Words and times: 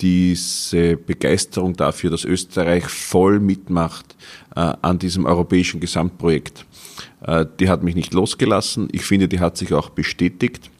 diese 0.00 0.96
Begeisterung 0.96 1.74
dafür, 1.74 2.10
dass 2.10 2.24
Österreich 2.24 2.84
voll 2.84 3.40
mitmacht 3.40 4.16
äh, 4.56 4.60
an 4.82 4.98
diesem 4.98 5.26
europäischen 5.26 5.80
Gesamtprojekt, 5.80 6.64
äh, 7.22 7.46
die 7.58 7.68
hat 7.68 7.82
mich 7.82 7.94
nicht 7.94 8.14
losgelassen. 8.14 8.88
Ich 8.92 9.04
finde, 9.04 9.28
die 9.28 9.40
hat 9.40 9.56
sich 9.56 9.72
auch 9.74 9.90
bestätigt, 9.90 10.70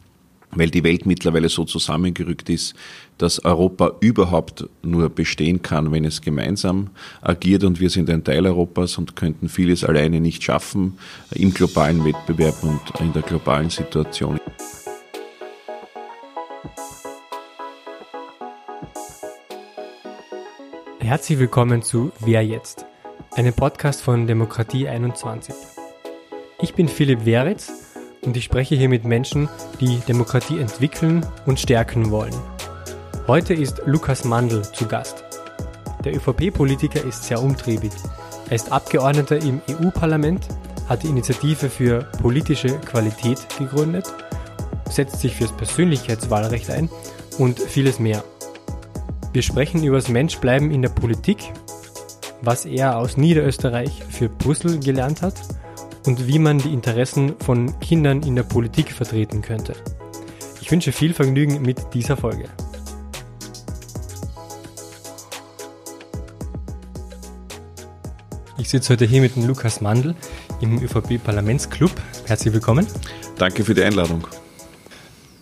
weil 0.53 0.71
die 0.71 0.83
Welt 0.83 1.07
mittlerweile 1.07 1.49
so 1.49 1.65
zusammengerückt 1.65 2.49
ist, 2.49 2.75
dass 3.19 3.45
Europa 3.45 3.93
überhaupt 4.01 4.69
nur 4.83 5.09
bestehen 5.11 5.63
kann, 5.63 5.93
wenn 5.93 6.05
es 6.05 6.23
gemeinsam 6.23 6.91
agiert 7.21 7.65
und 7.65 7.79
wir 7.79 7.91
sind 7.91 8.11
ein 8.11 8.25
Teil 8.25 8.47
Europas 8.47 8.99
und 8.99 9.15
könnten 9.15 9.49
vieles 9.49 9.85
alleine 9.85 10.21
nicht 10.21 10.43
schaffen 10.43 10.99
im 11.33 11.53
globalen 11.53 12.05
Wettbewerb 12.05 12.63
und 12.63 12.81
in 13.01 13.13
der 13.13 13.23
globalen 13.23 13.71
Situation. 13.71 14.41
Herzlich 21.11 21.41
willkommen 21.41 21.83
zu 21.83 22.13
Wer 22.21 22.47
jetzt? 22.47 22.87
Einem 23.33 23.53
Podcast 23.53 24.01
von 24.01 24.29
Demokratie 24.29 24.87
21. 24.87 25.53
Ich 26.61 26.75
bin 26.75 26.87
Philipp 26.87 27.27
Weritz 27.27 27.73
und 28.23 28.37
ich 28.37 28.45
spreche 28.45 28.77
hier 28.77 28.89
mit 28.89 29.05
Menschen, 29.05 29.49
die 29.81 29.99
Demokratie 30.07 30.61
entwickeln 30.61 31.27
und 31.47 31.59
stärken 31.59 32.13
wollen. 32.13 32.37
Heute 33.27 33.55
ist 33.55 33.83
Lukas 33.87 34.23
Mandl 34.23 34.63
zu 34.63 34.87
Gast. 34.87 35.25
Der 36.05 36.15
ÖVP-Politiker 36.15 37.03
ist 37.05 37.25
sehr 37.25 37.43
umtriebig. 37.43 37.91
Er 38.49 38.55
ist 38.55 38.71
Abgeordneter 38.71 39.39
im 39.39 39.61
EU-Parlament, 39.69 40.47
hat 40.89 41.03
die 41.03 41.09
Initiative 41.09 41.71
für 41.71 42.05
politische 42.23 42.79
Qualität 42.79 43.49
gegründet, 43.59 44.07
setzt 44.89 45.19
sich 45.19 45.35
fürs 45.35 45.57
Persönlichkeitswahlrecht 45.57 46.71
ein 46.71 46.89
und 47.37 47.59
vieles 47.59 47.99
mehr. 47.99 48.23
Wir 49.33 49.43
sprechen 49.43 49.85
über 49.85 49.97
das 49.97 50.09
Menschbleiben 50.09 50.73
in 50.73 50.83
der 50.83 50.89
Politik, 50.89 51.53
was 52.43 52.65
er 52.65 52.99
aus 52.99 53.17
Niederösterreich 53.17 54.03
für 54.09 54.29
Brüssel 54.29 54.81
gelernt 54.81 55.23
hat 55.23 55.35
und 56.05 56.27
wie 56.27 56.41
man 56.41 56.59
die 56.59 56.73
Interessen 56.73 57.35
von 57.39 57.79
Kindern 57.79 58.23
in 58.25 58.35
der 58.35 58.43
Politik 58.43 58.91
vertreten 58.91 59.41
könnte. 59.41 59.75
Ich 60.61 60.71
wünsche 60.71 60.91
viel 60.91 61.15
Vergnügen 61.15 61.63
mit 61.63 61.95
dieser 61.95 62.17
Folge. 62.17 62.49
Ich 68.59 68.69
sitze 68.69 68.93
heute 68.93 69.05
hier 69.05 69.21
mit 69.21 69.37
dem 69.37 69.47
Lukas 69.47 69.81
Mandl 69.81 70.15
im 70.61 70.83
ÖVP-Parlamentsclub. 70.83 71.93
Herzlich 72.27 72.53
willkommen. 72.53 72.87
Danke 73.39 73.65
für 73.65 73.75
die 73.75 73.83
Einladung. 73.83 74.27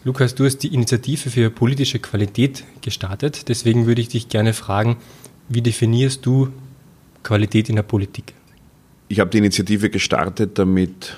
Lukas, 0.08 0.34
du 0.34 0.46
hast 0.46 0.60
die 0.62 0.72
Initiative 0.72 1.28
für 1.28 1.50
politische 1.50 1.98
Qualität 1.98 2.64
gestartet. 2.80 3.50
Deswegen 3.50 3.86
würde 3.86 4.00
ich 4.00 4.08
dich 4.08 4.30
gerne 4.30 4.54
fragen, 4.54 4.96
wie 5.50 5.60
definierst 5.60 6.24
du 6.24 6.48
Qualität 7.22 7.68
in 7.68 7.76
der 7.76 7.82
Politik? 7.82 8.32
Ich 9.08 9.20
habe 9.20 9.28
die 9.28 9.36
Initiative 9.36 9.90
gestartet, 9.90 10.58
damit 10.58 11.14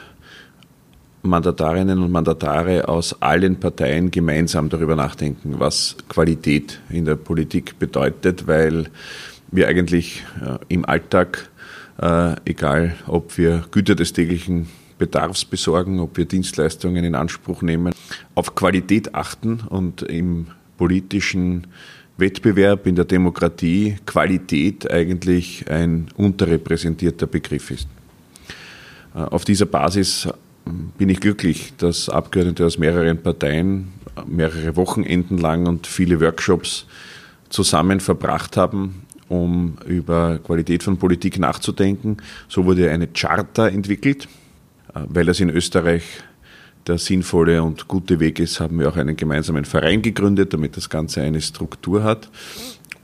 Mandatarinnen 1.22 2.02
und 2.02 2.10
Mandatare 2.10 2.88
aus 2.88 3.22
allen 3.22 3.60
Parteien 3.60 4.10
gemeinsam 4.10 4.68
darüber 4.70 4.96
nachdenken, 4.96 5.60
was 5.60 5.94
Qualität 6.08 6.80
in 6.88 7.04
der 7.04 7.14
Politik 7.14 7.78
bedeutet, 7.78 8.48
weil 8.48 8.88
wir 9.52 9.68
eigentlich 9.68 10.24
äh, 10.44 10.58
im 10.66 10.84
Alltag, 10.84 11.48
äh, 12.02 12.34
egal 12.44 12.96
ob 13.06 13.38
wir 13.38 13.66
Güter 13.70 13.94
des 13.94 14.12
täglichen 14.12 14.66
Bedarfs 15.00 15.46
besorgen, 15.46 15.98
ob 15.98 16.16
wir 16.18 16.26
Dienstleistungen 16.26 17.04
in 17.04 17.14
Anspruch 17.14 17.62
nehmen, 17.62 17.94
auf 18.34 18.54
Qualität 18.54 19.14
achten 19.14 19.60
und 19.68 20.02
im 20.02 20.48
politischen 20.76 21.66
Wettbewerb 22.18 22.86
in 22.86 22.96
der 22.96 23.06
Demokratie 23.06 23.96
Qualität 24.04 24.90
eigentlich 24.90 25.64
ein 25.70 26.08
unterrepräsentierter 26.16 27.26
Begriff 27.26 27.70
ist. 27.70 27.88
Äh, 29.14 29.20
auf 29.20 29.44
dieser 29.44 29.66
Basis 29.66 30.26
äh, 30.26 30.70
bin 30.98 31.08
ich 31.08 31.20
glücklich, 31.20 31.72
dass 31.78 32.10
Abgeordnete 32.10 32.66
aus 32.66 32.78
mehreren 32.78 33.22
Parteien 33.22 33.88
mehrere 34.26 34.76
Wochenenden 34.76 35.38
lang 35.38 35.66
und 35.66 35.86
viele 35.86 36.20
Workshops 36.20 36.84
zusammen 37.48 38.00
verbracht 38.00 38.58
haben, 38.58 39.06
um 39.28 39.78
über 39.86 40.38
Qualität 40.40 40.82
von 40.82 40.98
Politik 40.98 41.38
nachzudenken. 41.38 42.18
So 42.48 42.66
wurde 42.66 42.90
eine 42.90 43.06
Charta 43.06 43.68
entwickelt, 43.68 44.24
äh, 44.24 44.39
weil 44.94 45.28
es 45.28 45.40
in 45.40 45.50
Österreich 45.50 46.02
der 46.86 46.98
sinnvolle 46.98 47.62
und 47.62 47.88
gute 47.88 48.20
Weg 48.20 48.38
ist, 48.38 48.60
haben 48.60 48.78
wir 48.78 48.88
auch 48.88 48.96
einen 48.96 49.16
gemeinsamen 49.16 49.64
Verein 49.64 50.02
gegründet, 50.02 50.52
damit 50.52 50.76
das 50.76 50.88
Ganze 50.88 51.22
eine 51.22 51.40
Struktur 51.40 52.02
hat. 52.02 52.30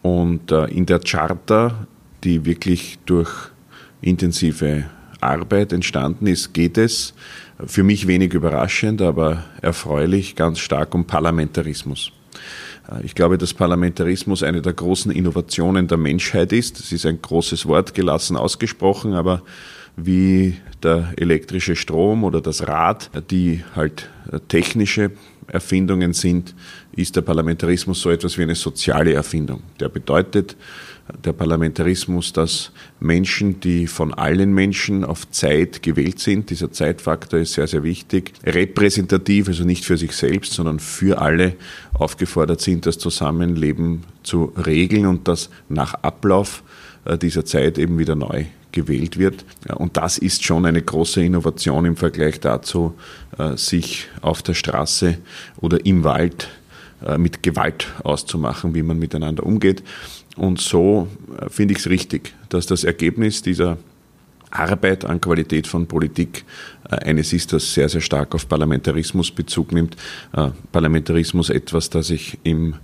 Und 0.03 0.51
äh, 0.51 0.67
in 0.67 0.87
der 0.87 1.01
Charta, 1.01 1.87
die 2.25 2.45
wirklich 2.45 2.99
durch 3.07 3.31
intensive 4.01 4.85
Arbeit 5.21 5.73
entstanden 5.73 6.27
ist, 6.27 6.55
geht 6.55 6.79
es 6.79 7.15
für 7.65 7.83
mich 7.83 8.07
wenig 8.07 8.35
überraschend, 8.35 9.03
aber 9.03 9.45
erfreulich 9.63 10.37
ganz 10.37 10.59
stark 10.59 10.95
um 10.95 11.07
Parlamentarismus. 11.07 12.13
Äh, 12.91 13.05
ich 13.05 13.15
glaube, 13.15 13.39
dass 13.39 13.55
Parlamentarismus 13.55 14.43
eine 14.43 14.63
der 14.63 14.73
großen 14.73 15.11
Innovationen 15.11 15.89
der 15.89 15.99
Menschheit 15.99 16.53
ist. 16.53 16.79
Das 16.79 16.93
ist 16.93 17.07
ein 17.07 17.21
großes 17.21 17.67
Wort, 17.67 17.95
gelassen 17.95 18.37
ausgesprochen, 18.37 19.15
aber 19.15 19.43
wie 19.97 20.57
der 20.83 21.15
elektrische 21.17 21.75
Strom 21.75 22.25
oder 22.25 22.41
das 22.41 22.67
Rad, 22.69 23.11
die 23.31 23.65
halt 23.75 24.11
technische 24.49 25.13
Erfindungen 25.49 26.13
sind, 26.13 26.55
ist 26.93 27.17
der 27.17 27.23
Parlamentarismus 27.23 28.01
so 28.01 28.11
etwas 28.11 28.37
wie 28.37 28.43
eine 28.43 28.55
soziale 28.55 29.13
Erfindung. 29.15 29.63
Der 29.81 29.89
bedeutet, 29.89 30.57
der 31.25 31.33
Parlamentarismus, 31.33 32.33
dass 32.33 32.73
Menschen, 32.99 33.61
die 33.61 33.87
von 33.87 34.13
allen 34.13 34.53
Menschen 34.53 35.05
auf 35.05 35.31
Zeit 35.31 35.83
gewählt 35.83 36.19
sind, 36.19 36.51
dieser 36.51 36.73
Zeitfaktor 36.73 37.39
ist 37.39 37.53
sehr, 37.53 37.69
sehr 37.69 37.85
wichtig, 37.85 38.33
repräsentativ, 38.45 39.49
also 39.49 39.65
nicht 39.65 39.85
für 39.85 39.97
sich 39.97 40.13
selbst, 40.13 40.53
sondern 40.53 40.81
für 40.81 41.21
alle 41.21 41.55
aufgefordert 41.95 42.61
sind, 42.61 42.87
das 42.87 42.99
Zusammenleben 42.99 44.03
zu 44.25 44.53
regeln 44.57 45.07
und 45.07 45.29
das 45.29 45.49
nach 45.69 45.95
Ablauf 45.95 46.65
äh, 47.05 47.17
dieser 47.17 47.45
Zeit 47.45 47.79
eben 47.79 47.99
wieder 47.99 48.17
neu 48.17 48.47
gewählt 48.77 49.19
wird. 49.19 49.45
Und 49.75 49.97
das 49.97 50.19
ist 50.19 50.45
schon 50.45 50.67
eine 50.67 50.83
große 50.83 51.25
Innovation 51.25 51.87
im 51.87 51.97
Vergleich 51.97 52.41
dazu, 52.41 52.95
äh, 53.39 53.57
sich 53.57 54.09
auf 54.21 54.43
der 54.43 54.53
Straße 54.53 55.17
oder 55.57 55.85
im 55.87 56.05
Wald 56.05 56.49
äh, 57.05 57.17
mit 57.17 57.43
Gewalt 57.43 57.89
auszumachen, 58.05 58.75
wie 58.75 58.83
man 58.83 58.99
miteinander 58.99 59.45
umgeht. 59.45 59.83
Und 60.37 60.61
so 60.61 61.09
äh, 61.41 61.49
finde 61.49 61.73
ich 61.73 61.81
es 61.81 61.89
richtig, 61.89 62.35
dass 62.51 62.67
das 62.67 62.85
Ergebnis 62.85 63.41
dieser 63.41 63.79
Arbeit 64.51 65.07
an 65.07 65.21
Qualität 65.21 65.67
von 65.67 65.87
Politik 65.87 66.45
eines 66.85 67.33
ist, 67.33 67.53
das 67.53 67.75
sehr, 67.75 67.89
sehr 67.89 68.01
stark 68.01 68.35
auf 68.35 68.49
Parlamentarismus 68.49 69.33
Bezug 69.33 69.73
nimmt. 69.73 69.97
Parlamentarismus 70.71 71.51
etwas, 71.51 71.91
das 71.91 72.11
ich 72.11 72.39
im 72.45 72.77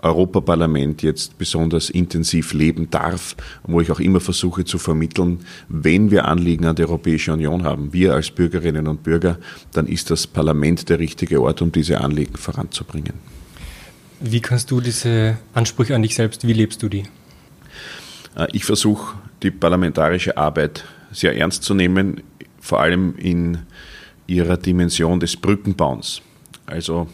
Europaparlament 0.00 1.02
jetzt 1.02 1.38
besonders 1.38 1.90
intensiv 1.90 2.52
leben 2.52 2.88
darf, 2.90 3.36
wo 3.64 3.80
ich 3.80 3.90
auch 3.90 4.00
immer 4.00 4.20
versuche 4.20 4.64
zu 4.64 4.78
vermitteln, 4.78 5.40
wenn 5.68 6.10
wir 6.10 6.26
Anliegen 6.26 6.66
an 6.66 6.76
die 6.76 6.82
Europäische 6.82 7.32
Union 7.32 7.64
haben, 7.64 7.92
wir 7.92 8.14
als 8.14 8.30
Bürgerinnen 8.30 8.86
und 8.86 9.02
Bürger, 9.02 9.38
dann 9.72 9.86
ist 9.86 10.10
das 10.10 10.26
Parlament 10.26 10.88
der 10.88 10.98
richtige 10.98 11.42
Ort, 11.42 11.62
um 11.62 11.72
diese 11.72 12.00
Anliegen 12.00 12.36
voranzubringen. 12.36 13.14
Wie 14.20 14.40
kannst 14.40 14.70
du 14.70 14.80
diese 14.80 15.38
Ansprüche 15.54 15.94
an 15.94 16.02
dich 16.02 16.14
selbst, 16.14 16.46
wie 16.46 16.52
lebst 16.52 16.82
du 16.82 16.88
die? 16.88 17.04
Äh, 18.36 18.46
ich 18.52 18.64
versuche 18.64 19.16
die 19.42 19.50
parlamentarische 19.50 20.36
Arbeit 20.36 20.84
sehr 21.12 21.36
ernst 21.36 21.62
zu 21.62 21.74
nehmen, 21.74 22.22
vor 22.60 22.80
allem 22.80 23.16
in 23.16 23.58
ihrer 24.26 24.56
Dimension 24.56 25.20
des 25.20 25.36
Brückenbauens. 25.36 26.22
Also 26.66 27.08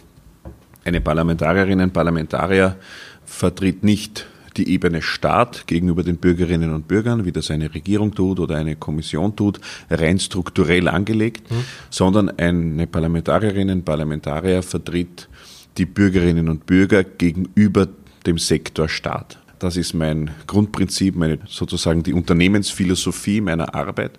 eine 0.85 1.01
Parlamentarierin, 1.01 1.81
ein 1.81 1.93
Parlamentarier 1.93 2.77
vertritt 3.25 3.85
nicht 3.85 4.27
die 4.57 4.69
Ebene 4.69 5.03
Staat 5.03 5.67
gegenüber 5.67 6.03
den 6.03 6.17
Bürgerinnen 6.17 6.73
und 6.73 6.87
Bürgern, 6.87 7.25
wie 7.25 7.33
das 7.33 7.51
eine 7.51 7.75
Regierung 7.75 8.15
tut 8.15 8.39
oder 8.39 8.57
eine 8.57 8.77
Kommission 8.77 9.35
tut, 9.35 9.61
rein 9.91 10.19
strukturell 10.19 10.89
angelegt, 10.89 11.51
mhm. 11.51 11.65
sondern 11.91 12.31
eine 12.39 12.87
Parlamentarierin, 12.87 13.71
ein 13.71 13.85
Parlamentarier 13.85 14.63
vertritt 14.63 15.29
die 15.77 15.87
Bürgerinnen 15.87 16.49
und 16.49 16.67
Bürger 16.67 17.03
gegenüber 17.03 17.89
dem 18.27 18.39
Sektor 18.39 18.89
Staat. 18.89 19.39
Das 19.59 19.77
ist 19.77 19.95
mein 19.95 20.31
Grundprinzip, 20.47 21.17
meine, 21.17 21.39
sozusagen 21.49 22.03
die 22.03 22.13
Unternehmensphilosophie 22.13 23.41
meiner 23.41 23.75
Arbeit. 23.75 24.19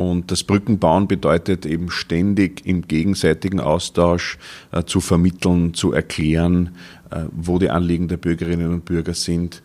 Und 0.00 0.30
das 0.30 0.44
Brückenbauen 0.44 1.08
bedeutet 1.08 1.66
eben 1.66 1.90
ständig 1.90 2.64
im 2.64 2.88
gegenseitigen 2.88 3.60
Austausch 3.60 4.38
äh, 4.72 4.82
zu 4.84 5.02
vermitteln, 5.02 5.74
zu 5.74 5.92
erklären, 5.92 6.70
äh, 7.10 7.24
wo 7.32 7.58
die 7.58 7.68
Anliegen 7.68 8.08
der 8.08 8.16
Bürgerinnen 8.16 8.72
und 8.72 8.86
Bürger 8.86 9.12
sind. 9.12 9.60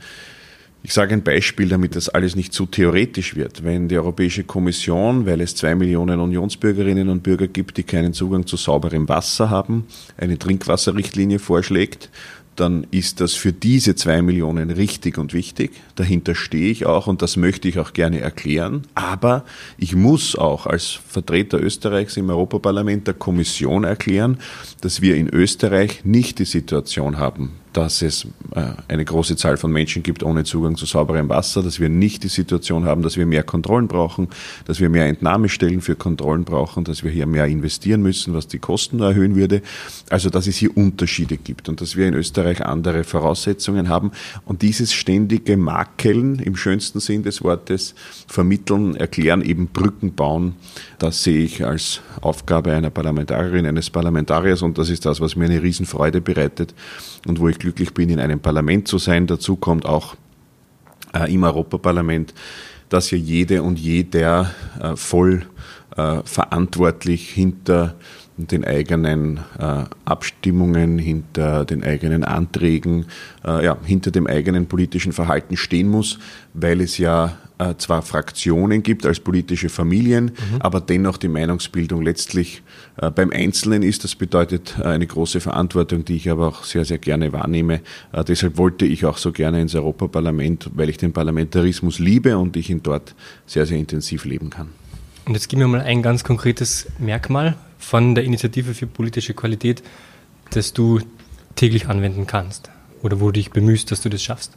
Ich 0.84 0.92
sage 0.92 1.14
ein 1.14 1.24
Beispiel, 1.24 1.70
damit 1.70 1.96
das 1.96 2.10
alles 2.10 2.36
nicht 2.36 2.52
zu 2.52 2.66
theoretisch 2.66 3.38
wird. 3.38 3.64
Wenn 3.64 3.88
die 3.88 3.96
Europäische 3.96 4.44
Kommission, 4.44 5.26
weil 5.26 5.40
es 5.40 5.56
zwei 5.56 5.74
Millionen 5.74 6.20
Unionsbürgerinnen 6.20 7.08
und 7.08 7.24
Bürger 7.24 7.48
gibt, 7.48 7.78
die 7.78 7.84
keinen 7.84 8.12
Zugang 8.12 8.46
zu 8.46 8.58
sauberem 8.58 9.08
Wasser 9.08 9.50
haben, 9.50 9.88
eine 10.18 10.38
Trinkwasserrichtlinie 10.38 11.40
vorschlägt, 11.40 12.10
dann 12.56 12.88
ist 12.92 13.22
das 13.22 13.34
für 13.34 13.54
diese 13.54 13.96
zwei 13.96 14.22
Millionen 14.22 14.72
richtig 14.72 15.18
und 15.18 15.34
wichtig. 15.34 15.72
Dahinter 15.96 16.36
stehe 16.36 16.72
ich 16.72 16.86
auch 16.86 17.08
und 17.08 17.22
das 17.22 17.38
möchte 17.38 17.68
ich 17.68 17.80
auch 17.80 17.94
gerne 17.94 18.20
erklären. 18.20 18.84
Aber 18.96 19.46
ich 19.78 19.96
muss 19.96 20.36
auch 20.36 20.66
als 20.66 21.00
Vertreter 21.08 21.62
Österreichs 21.62 22.18
im 22.18 22.30
Europaparlament 22.30 23.08
der 23.08 23.14
Kommission 23.14 23.84
erklären, 23.84 24.40
dass 24.82 25.02
wir 25.02 25.16
in 25.16 25.30
Österreich 25.30 26.06
nicht 26.06 26.40
die 26.40 26.46
Situation 26.46 27.18
haben, 27.18 27.52
dass 27.76 28.02
es 28.02 28.26
äh, 28.56 28.62
eine 28.88 29.04
große 29.04 29.36
Zahl 29.36 29.58
von 29.58 29.70
Menschen 29.70 30.02
gibt 30.02 30.24
ohne 30.24 30.46
Zugang 30.46 30.78
zu 30.78 30.86
sauberem 30.86 31.28
Wasser, 31.28 31.62
dass 31.62 31.80
wir 31.80 31.90
nicht 31.90 32.24
die 32.24 32.30
Situation 32.30 32.86
haben, 32.86 33.02
dass 33.02 33.18
wir 33.18 33.26
mehr 33.26 33.44
Kontrollen 33.44 33.90
brauchen, 33.90 34.30
dass 34.64 34.80
wir 34.80 34.90
mehr 34.90 35.08
Entnahmestellen 35.08 35.82
für 35.82 35.96
Kontrollen 35.96 36.46
brauchen, 36.46 36.86
dass 36.86 37.04
wir 37.04 37.12
hier 37.12 37.26
mehr 37.26 37.46
investieren 37.48 38.02
müssen, 38.02 38.34
was 38.34 38.48
die 38.48 38.60
Kosten 38.60 39.02
erhöhen 39.02 39.36
würde. 39.36 39.62
Also 40.10 40.30
dass 40.30 40.48
es 40.48 40.56
hier 40.56 40.76
Unterschiede 40.76 41.36
gibt 41.36 41.68
und 41.68 41.82
dass 41.82 41.98
wir 41.98 42.08
in 42.08 42.14
Österreich 42.14 42.66
andere 42.66 43.04
Voraussetzungen 43.04 43.90
haben. 43.90 44.12
Und 44.46 44.62
dieses 44.62 44.94
ständige 44.94 45.58
Makeln 45.58 46.40
im 46.40 46.56
schönsten 46.56 47.02
Sinn 47.02 47.24
des 47.24 47.44
Wortes 47.44 47.94
vermitteln, 48.28 48.96
erklären, 48.96 49.42
eben 49.42 49.68
Brücken 49.68 50.16
bauen, 50.16 50.56
das 50.98 51.24
sehe 51.24 51.44
ich 51.44 51.66
als 51.66 52.02
Aufgabe 52.22 52.72
einer 52.72 52.90
Parlamentarierin, 52.90 53.66
eines 53.66 53.90
Parlamentariers 53.90 54.62
und 54.62 54.78
das 54.78 54.90
ist 54.90 55.06
das, 55.06 55.20
was 55.20 55.36
mir 55.36 55.46
eine 55.46 55.62
Riesenfreude 55.62 56.22
bereitet 56.22 56.74
und 57.28 57.40
wo 57.40 57.50
ich 57.50 57.60
glücklich 57.66 57.96
bin, 57.96 58.10
in 58.10 58.20
einem 58.20 58.40
Parlament 58.40 58.88
zu 58.88 59.00
sein. 59.00 59.26
Dazu 59.26 59.56
kommt 59.56 59.86
auch 59.88 60.16
äh, 61.16 61.34
im 61.34 61.44
Europaparlament, 61.44 62.34
dass 62.90 63.08
hier 63.08 63.18
jede 63.18 63.64
und 63.64 63.80
jeder 63.80 64.52
äh, 64.80 64.96
voll 64.96 65.48
äh, 65.98 66.20
verantwortlich 66.24 67.30
hinter 67.30 67.96
den 68.38 68.64
eigenen 68.66 69.40
äh, 69.58 69.86
Abstimmungen, 70.04 71.00
hinter 71.00 71.66
den 71.66 71.84
eigenen 71.84 72.24
Anträgen, 72.24 73.06
äh, 73.44 73.66
ja, 73.66 73.78
hinter 73.84 74.12
dem 74.12 74.28
eigenen 74.28 74.68
politischen 74.68 75.12
Verhalten 75.12 75.58
stehen 75.58 75.88
muss, 75.88 76.20
weil 76.54 76.82
es 76.82 77.00
ja 77.00 77.38
äh, 77.58 77.76
zwar 77.78 78.02
Fraktionen 78.02 78.84
gibt 78.84 79.06
als 79.06 79.20
politische 79.20 79.70
Familien, 79.70 80.26
mhm. 80.26 80.62
aber 80.62 80.82
dennoch 80.82 81.18
die 81.18 81.28
Meinungsbildung 81.28 82.02
letztlich 82.02 82.64
äh, 82.98 83.10
beim 83.10 83.32
Einzelnen 83.32 83.84
ist. 83.84 84.04
Das 84.04 84.16
bedeutet 84.16 84.76
äh, 84.80 84.84
eine 84.84 85.08
große 85.08 85.40
Verantwortung, 85.40 86.06
die 86.06 86.16
ich 86.16 86.30
aber 86.30 86.48
auch 86.48 86.64
sehr, 86.64 86.86
sehr 86.86 86.98
gerne 86.98 87.34
wahrnehme. 87.34 87.82
Äh, 88.12 88.24
deshalb 88.24 88.58
wollte 88.58 88.86
ich 88.86 89.06
auch 89.06 89.18
so 89.18 89.32
gerne 89.32 89.62
ins 89.62 89.76
Europaparlament, 89.76 90.70
weil 90.74 90.90
ich 90.90 90.98
den 90.98 91.14
Parlamentarismus 91.14 92.00
liebe 92.00 92.38
und 92.38 92.58
ich 92.58 92.70
ihn 92.70 92.84
dort 92.84 93.16
sehr, 93.46 93.66
sehr 93.66 93.78
intensiv 93.78 94.26
leben 94.26 94.50
kann. 94.50 94.70
Und 95.26 95.34
jetzt 95.34 95.50
gib 95.50 95.60
mir 95.60 95.68
mal 95.68 95.82
ein 95.82 96.04
ganz 96.04 96.24
konkretes 96.24 96.88
Merkmal 97.00 97.56
von 97.80 98.16
der 98.16 98.24
Initiative 98.24 98.74
für 98.74 98.86
politische 98.86 99.34
Qualität, 99.34 99.82
das 100.52 100.74
du 100.74 101.00
täglich 101.56 101.88
anwenden 101.88 102.28
kannst 102.28 102.70
oder 103.02 103.20
wo 103.20 103.28
du 103.28 103.34
dich 103.34 103.52
bemühst, 103.52 103.92
dass 103.92 104.02
du 104.02 104.10
das 104.10 104.22
schaffst? 104.22 104.54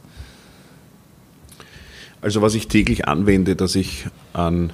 Also 2.21 2.41
was 2.41 2.53
ich 2.55 2.67
täglich 2.67 3.07
anwende, 3.07 3.55
dass 3.55 3.75
ich 3.75 4.07
an 4.33 4.73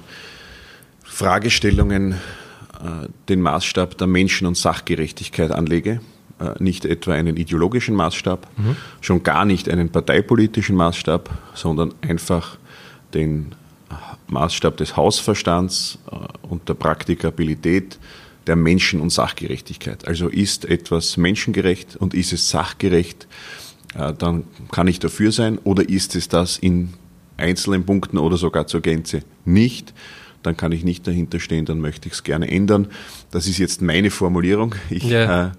Fragestellungen 1.04 2.12
äh, 2.12 3.08
den 3.28 3.40
Maßstab 3.40 3.96
der 3.96 4.06
Menschen- 4.06 4.46
und 4.46 4.56
Sachgerechtigkeit 4.56 5.50
anlege, 5.50 6.00
äh, 6.40 6.50
nicht 6.58 6.84
etwa 6.84 7.12
einen 7.12 7.36
ideologischen 7.36 7.94
Maßstab, 7.94 8.46
mhm. 8.56 8.76
schon 9.00 9.22
gar 9.22 9.44
nicht 9.44 9.68
einen 9.68 9.90
parteipolitischen 9.90 10.76
Maßstab, 10.76 11.30
sondern 11.54 11.94
einfach 12.02 12.58
den 13.14 13.54
Maßstab 14.26 14.76
des 14.76 14.96
Hausverstands 14.96 15.98
äh, 16.10 16.16
und 16.46 16.68
der 16.68 16.74
Praktikabilität 16.74 17.98
der 18.46 18.56
Menschen- 18.56 19.00
und 19.00 19.10
Sachgerechtigkeit. 19.10 20.06
Also 20.06 20.28
ist 20.28 20.64
etwas 20.66 21.16
menschengerecht 21.16 21.96
und 21.96 22.14
ist 22.14 22.32
es 22.32 22.48
sachgerecht, 22.48 23.26
dann 24.18 24.44
kann 24.70 24.86
ich 24.86 25.00
dafür 25.00 25.32
sein. 25.32 25.58
Oder 25.64 25.88
ist 25.88 26.14
es 26.14 26.28
das 26.28 26.56
in 26.56 26.92
einzelnen 27.36 27.84
Punkten 27.84 28.18
oder 28.18 28.36
sogar 28.36 28.66
zur 28.66 28.80
Gänze 28.80 29.22
nicht? 29.44 29.94
Dann 30.42 30.56
kann 30.56 30.72
ich 30.72 30.84
nicht 30.84 31.06
dahinter 31.06 31.40
stehen, 31.40 31.64
dann 31.64 31.80
möchte 31.80 32.08
ich 32.08 32.14
es 32.14 32.22
gerne 32.22 32.48
ändern. 32.48 32.88
Das 33.30 33.48
ist 33.48 33.58
jetzt 33.58 33.82
meine 33.82 34.10
Formulierung. 34.10 34.74
Ich 34.90 35.04
ja. 35.04 35.48
äh, 35.48 35.50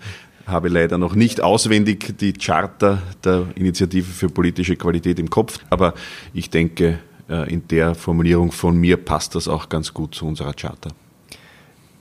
habe 0.45 0.69
leider 0.69 0.97
noch 0.97 1.13
nicht 1.13 1.41
auswendig 1.41 2.17
die 2.19 2.33
Charta 2.33 3.01
der 3.23 3.47
Initiative 3.55 4.05
für 4.05 4.29
politische 4.29 4.77
Qualität 4.77 5.19
im 5.19 5.29
Kopf, 5.29 5.59
aber 5.69 5.93
ich 6.33 6.49
denke, 6.49 6.99
äh, 7.29 7.51
in 7.51 7.67
der 7.67 7.95
Formulierung 7.95 8.51
von 8.51 8.77
mir 8.77 8.97
passt 8.97 9.35
das 9.35 9.47
auch 9.47 9.67
ganz 9.67 9.93
gut 9.93 10.15
zu 10.15 10.25
unserer 10.25 10.53
Charta. 10.53 10.89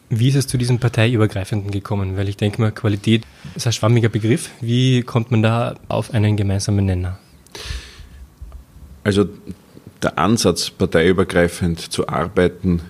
Wie 0.09 0.29
ist 0.29 0.37
es 0.37 0.47
zu 0.47 0.57
diesem 0.57 0.79
Parteiübergreifenden 0.79 1.73
gekommen? 1.73 2.17
Weil 2.17 2.29
ich 2.29 2.37
denke 2.37 2.61
mal, 2.61 2.71
Qualität 2.71 3.25
ist 3.57 3.67
ein 3.67 3.73
schwammiger 3.73 4.09
Begriff. 4.09 4.51
Wie 4.61 5.03
kommt 5.03 5.33
man 5.33 5.43
da 5.43 5.75
auf 5.89 6.15
einen 6.15 6.37
gemeinsamen 6.37 6.85
Nenner? 6.85 7.19
Also 9.03 9.29
der 10.03 10.19
Ansatz, 10.19 10.71
parteiübergreifend 10.71 11.81
zu 11.81 12.09
arbeiten, 12.09 12.81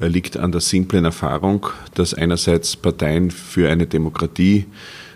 äh, 0.00 0.08
liegt 0.08 0.36
an 0.36 0.52
der 0.52 0.60
simplen 0.60 1.04
Erfahrung, 1.04 1.66
dass 1.94 2.14
einerseits 2.14 2.76
Parteien 2.76 3.30
für 3.30 3.68
eine 3.70 3.86
Demokratie, 3.86 4.66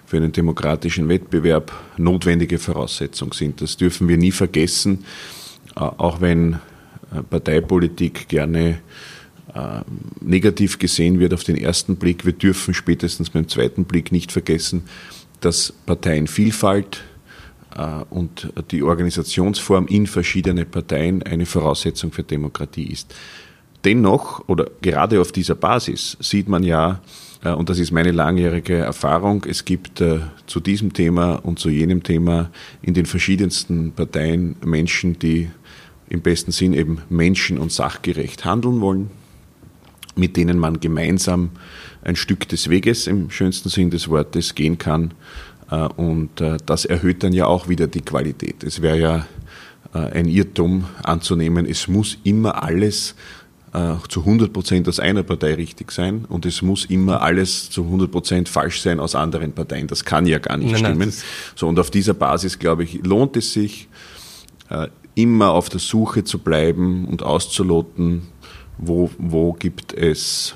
für 0.07 0.17
einen 0.17 0.33
demokratischen 0.33 1.09
Wettbewerb 1.09 1.73
notwendige 1.97 2.59
Voraussetzung 2.59 3.33
sind. 3.33 3.61
Das 3.61 3.77
dürfen 3.77 4.09
wir 4.09 4.17
nie 4.17 4.33
vergessen, 4.33 5.05
äh, 5.77 5.81
auch 5.81 6.21
wenn 6.21 6.55
äh, 7.13 7.23
Parteipolitik 7.29 8.29
gerne 8.29 8.81
negativ 10.21 10.79
gesehen 10.79 11.19
wird 11.19 11.33
auf 11.33 11.43
den 11.43 11.57
ersten 11.57 11.97
Blick. 11.97 12.27
Wir 12.27 12.35
dürfen 12.35 12.75
spätestens 12.75 13.31
beim 13.31 13.49
zweiten 13.49 13.87
Blick 13.87 14.13
nicht 14.13 14.31
vergessen, 14.31 14.85
dass 15.41 15.73
Parteienvielfalt 15.87 17.03
und 18.11 18.53
die 18.71 18.83
Organisationsform 18.83 19.87
in 19.87 20.07
verschiedene 20.07 20.65
Parteien 20.65 21.23
eine 21.23 21.47
Voraussetzung 21.47 22.13
für 22.13 22.23
Demokratie 22.23 22.87
ist. 22.87 23.15
Dennoch 23.85 24.49
oder 24.49 24.67
gerade 24.83 25.21
auf 25.21 25.33
dieser 25.33 25.55
Basis 25.55 26.17
sieht 26.21 26.49
man 26.49 26.65
ja, 26.65 27.01
äh, 27.45 27.51
und 27.51 27.69
das 27.69 27.79
ist 27.79 27.93
meine 27.93 28.11
langjährige 28.11 28.75
Erfahrung, 28.79 29.45
es 29.49 29.65
gibt 29.65 30.03
zu 30.47 30.61
diesem 30.61 30.93
Thema 30.93 31.35
und 31.35 31.59
zu 31.59 31.69
jenem 31.69 32.03
Thema 32.03 32.51
in 32.83 32.95
den 32.95 33.07
verschiedensten 33.07 33.93
Parteien 33.93 34.57
Menschen, 34.65 35.19
die 35.19 35.51
im 36.09 36.23
besten 36.23 36.53
Sinn 36.53 36.73
eben 36.73 37.03
menschen- 37.09 37.59
und 37.59 37.71
sachgerecht 37.71 38.45
handeln 38.45 38.81
wollen, 38.81 39.11
mit 40.17 40.37
denen 40.37 40.59
man 40.59 40.81
gemeinsam 40.81 41.51
ein 42.03 42.17
Stück 42.17 42.49
des 42.49 42.69
Weges 42.71 43.07
im 43.07 43.31
schönsten 43.31 43.69
Sinn 43.69 43.91
des 43.91 44.09
Wortes 44.09 44.55
gehen 44.55 44.79
kann. 44.79 45.13
Äh, 45.71 45.89
und 45.97 46.41
äh, 46.41 46.57
das 46.65 46.85
erhöht 46.85 47.23
dann 47.23 47.33
ja 47.33 47.47
auch 47.47 47.69
wieder 47.69 47.87
die 47.87 48.03
Qualität. 48.03 48.65
Es 48.65 48.83
wäre 48.83 48.99
ja 48.99 49.27
äh, 49.95 49.99
ein 49.99 50.27
Irrtum 50.27 50.85
anzunehmen, 51.03 51.67
es 51.67 51.89
muss 51.89 52.19
immer 52.25 52.63
alles 52.63 53.15
zu 54.09 54.21
100 54.21 54.51
Prozent 54.51 54.89
aus 54.89 54.99
einer 54.99 55.23
Partei 55.23 55.55
richtig 55.55 55.93
sein 55.93 56.25
und 56.27 56.47
es 56.47 56.63
muss 56.63 56.87
immer 56.87 57.21
alles 57.21 57.69
zu 57.69 57.83
100 57.83 58.11
Prozent 58.11 58.49
falsch 58.49 58.81
sein 58.81 58.99
aus 58.99 59.15
anderen 59.15 59.53
Parteien. 59.53 59.87
Das 59.87 60.07
kann 60.07 60.25
ja 60.27 60.39
gar 60.39 60.57
nicht 60.57 60.73
nein, 60.73 60.79
stimmen. 60.79 61.11
Nein, 61.11 61.13
so 61.55 61.69
und 61.69 61.79
auf 61.79 61.91
dieser 61.91 62.15
Basis 62.15 62.59
glaube 62.59 62.85
ich 62.85 63.05
lohnt 63.05 63.37
es 63.37 63.53
sich 63.53 63.89
immer 65.15 65.51
auf 65.51 65.69
der 65.69 65.81
Suche 65.81 66.25
zu 66.25 66.39
bleiben 66.39 67.05
und 67.05 67.23
auszuloten, 67.23 68.23
wo, 68.79 69.11
wo 69.19 69.53
gibt 69.53 69.93
es 69.93 70.55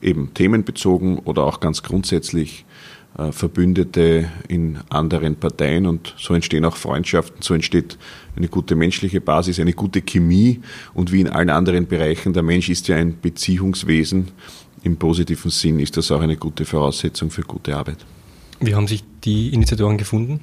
eben 0.00 0.32
themenbezogen 0.34 1.18
oder 1.18 1.42
auch 1.44 1.58
ganz 1.58 1.82
grundsätzlich 1.82 2.65
Verbündete 3.30 4.28
in 4.46 4.78
anderen 4.90 5.36
Parteien 5.36 5.86
und 5.86 6.14
so 6.18 6.34
entstehen 6.34 6.66
auch 6.66 6.76
Freundschaften, 6.76 7.40
so 7.40 7.54
entsteht 7.54 7.96
eine 8.36 8.48
gute 8.48 8.74
menschliche 8.74 9.22
Basis, 9.22 9.58
eine 9.58 9.72
gute 9.72 10.02
Chemie 10.02 10.60
und 10.92 11.12
wie 11.12 11.22
in 11.22 11.28
allen 11.28 11.48
anderen 11.48 11.86
Bereichen, 11.86 12.34
der 12.34 12.42
Mensch 12.42 12.68
ist 12.68 12.88
ja 12.88 12.96
ein 12.96 13.18
Beziehungswesen, 13.20 14.28
im 14.82 14.96
positiven 14.98 15.50
Sinn 15.50 15.80
ist 15.80 15.96
das 15.96 16.10
auch 16.10 16.20
eine 16.20 16.36
gute 16.36 16.64
Voraussetzung 16.64 17.30
für 17.30 17.42
gute 17.42 17.76
Arbeit. 17.76 17.98
Wie 18.60 18.74
haben 18.74 18.86
sich 18.86 19.02
die 19.24 19.52
Initiatoren 19.52 19.98
gefunden? 19.98 20.40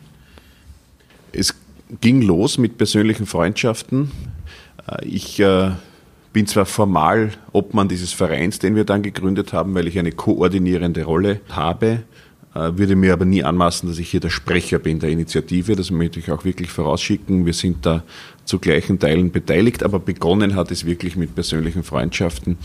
Es 1.31 1.55
ging 2.01 2.21
los 2.21 2.57
mit 2.57 2.77
persönlichen 2.77 3.25
Freundschaften. 3.25 4.11
Äh, 4.87 5.05
ich 5.05 5.39
äh, 5.39 5.71
bin 6.33 6.47
zwar 6.47 6.65
formal 6.65 7.31
Obmann 7.51 7.87
dieses 7.87 8.13
Vereins, 8.13 8.59
den 8.59 8.75
wir 8.75 8.83
dann 8.83 9.01
gegründet 9.01 9.53
haben, 9.53 9.73
weil 9.75 9.87
ich 9.87 9.97
eine 9.97 10.11
koordinierende 10.11 11.03
Rolle 11.03 11.41
habe, 11.49 11.87
äh, 11.87 11.99
würde 12.53 12.95
mir 12.95 13.13
aber 13.13 13.25
nie 13.25 13.43
anmaßen, 13.43 13.89
dass 13.89 13.98
ich 13.98 14.12
hier 14.12 14.19
der 14.19 14.29
Sprecher 14.29 14.77
bin 14.77 15.00
der 15.00 15.10
Initiative. 15.10 15.75
Das 15.75 15.89
möchte 15.89 16.19
ich 16.19 16.31
auch 16.31 16.45
wirklich 16.45 16.69
vorausschicken. 16.69 17.45
Wir 17.45 17.53
sind 17.53 17.86
da 17.86 18.03
zu 18.45 18.60
gleichen 18.60 19.00
Teilen 19.00 19.31
beteiligt, 19.31 19.83
aber 19.83 20.00
begonnen 20.00 20.55
hat 20.55 20.72
es 20.72 20.86
wirklich 20.86 21.15
mit 21.15 21.33
persönlichen 21.33 21.83
Freundschaften, 21.83 22.57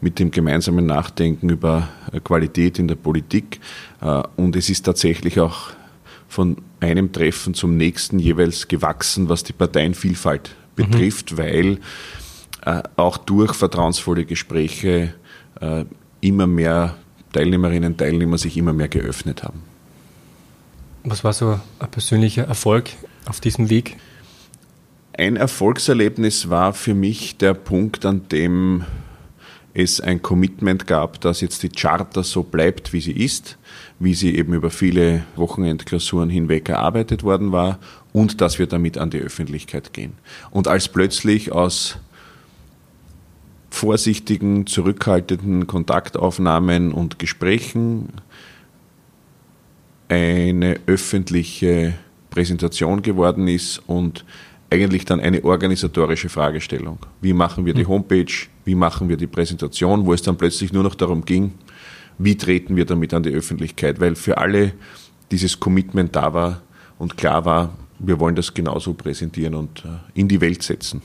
mit 0.00 0.18
dem 0.18 0.30
gemeinsamen 0.30 0.86
Nachdenken 0.86 1.48
über 1.48 1.88
äh, 2.12 2.20
Qualität 2.20 2.78
in 2.78 2.88
der 2.88 2.96
Politik. 2.96 3.60
Äh, 4.00 4.22
und 4.36 4.56
es 4.56 4.68
ist 4.68 4.82
tatsächlich 4.82 5.40
auch 5.40 5.70
von 6.28 6.56
einem 6.80 7.12
Treffen 7.12 7.54
zum 7.54 7.76
nächsten 7.76 8.18
jeweils 8.18 8.68
gewachsen, 8.68 9.28
was 9.28 9.42
die 9.42 9.52
Parteienvielfalt 9.52 10.54
betrifft, 10.76 11.32
mhm. 11.32 11.38
weil 11.38 11.78
äh, 12.64 12.82
auch 12.96 13.18
durch 13.18 13.54
vertrauensvolle 13.54 14.24
Gespräche 14.24 15.14
äh, 15.60 15.84
immer 16.20 16.46
mehr 16.46 16.96
Teilnehmerinnen 17.32 17.92
und 17.92 17.98
Teilnehmer 17.98 18.38
sich 18.38 18.56
immer 18.56 18.72
mehr 18.72 18.88
geöffnet 18.88 19.42
haben. 19.42 19.62
Was 21.04 21.24
war 21.24 21.32
so 21.32 21.58
ein 21.78 21.90
persönlicher 21.90 22.44
Erfolg 22.44 22.90
auf 23.26 23.40
diesem 23.40 23.70
Weg? 23.70 23.96
Ein 25.16 25.36
Erfolgserlebnis 25.36 26.48
war 26.48 26.72
für 26.72 26.94
mich 26.94 27.36
der 27.36 27.54
Punkt, 27.54 28.06
an 28.06 28.28
dem 28.28 28.84
es 29.74 30.00
ein 30.00 30.22
Commitment 30.22 30.86
gab, 30.86 31.20
dass 31.20 31.40
jetzt 31.40 31.62
die 31.62 31.70
Charta 31.70 32.22
so 32.22 32.42
bleibt, 32.42 32.92
wie 32.92 33.00
sie 33.00 33.12
ist, 33.12 33.56
wie 33.98 34.14
sie 34.14 34.36
eben 34.36 34.52
über 34.52 34.70
viele 34.70 35.24
Wochenendklausuren 35.36 36.28
hinweg 36.30 36.68
erarbeitet 36.68 37.22
worden 37.22 37.52
war 37.52 37.78
und 38.12 38.40
dass 38.40 38.58
wir 38.58 38.66
damit 38.66 38.98
an 38.98 39.10
die 39.10 39.18
Öffentlichkeit 39.18 39.92
gehen. 39.92 40.12
Und 40.50 40.68
als 40.68 40.88
plötzlich 40.88 41.52
aus 41.52 41.98
vorsichtigen, 43.72 44.66
zurückhaltenden 44.66 45.66
Kontaktaufnahmen 45.66 46.92
und 46.92 47.18
Gesprächen 47.18 48.08
eine 50.08 50.78
öffentliche 50.86 51.94
Präsentation 52.28 53.00
geworden 53.00 53.48
ist 53.48 53.82
und 53.86 54.26
eigentlich 54.70 55.06
dann 55.06 55.20
eine 55.20 55.42
organisatorische 55.42 56.28
Fragestellung. 56.28 56.98
Wie 57.22 57.32
machen 57.32 57.64
wir 57.64 57.72
die 57.72 57.82
hm. 57.82 57.88
Homepage? 57.88 58.32
Wie 58.64 58.74
machen 58.74 59.08
wir 59.08 59.16
die 59.16 59.26
Präsentation? 59.26 60.04
Wo 60.04 60.12
es 60.12 60.22
dann 60.22 60.36
plötzlich 60.36 60.72
nur 60.72 60.82
noch 60.82 60.94
darum 60.94 61.24
ging, 61.24 61.52
wie 62.18 62.36
treten 62.36 62.76
wir 62.76 62.84
damit 62.84 63.14
an 63.14 63.22
die 63.22 63.30
Öffentlichkeit? 63.30 64.00
Weil 64.00 64.16
für 64.16 64.36
alle 64.36 64.72
dieses 65.30 65.58
Commitment 65.58 66.14
da 66.14 66.34
war 66.34 66.60
und 66.98 67.16
klar 67.16 67.44
war, 67.46 67.76
wir 67.98 68.20
wollen 68.20 68.34
das 68.34 68.52
genauso 68.52 68.92
präsentieren 68.92 69.54
und 69.54 69.84
äh, 69.84 69.88
in 70.20 70.28
die 70.28 70.40
Welt 70.40 70.62
setzen. 70.62 71.00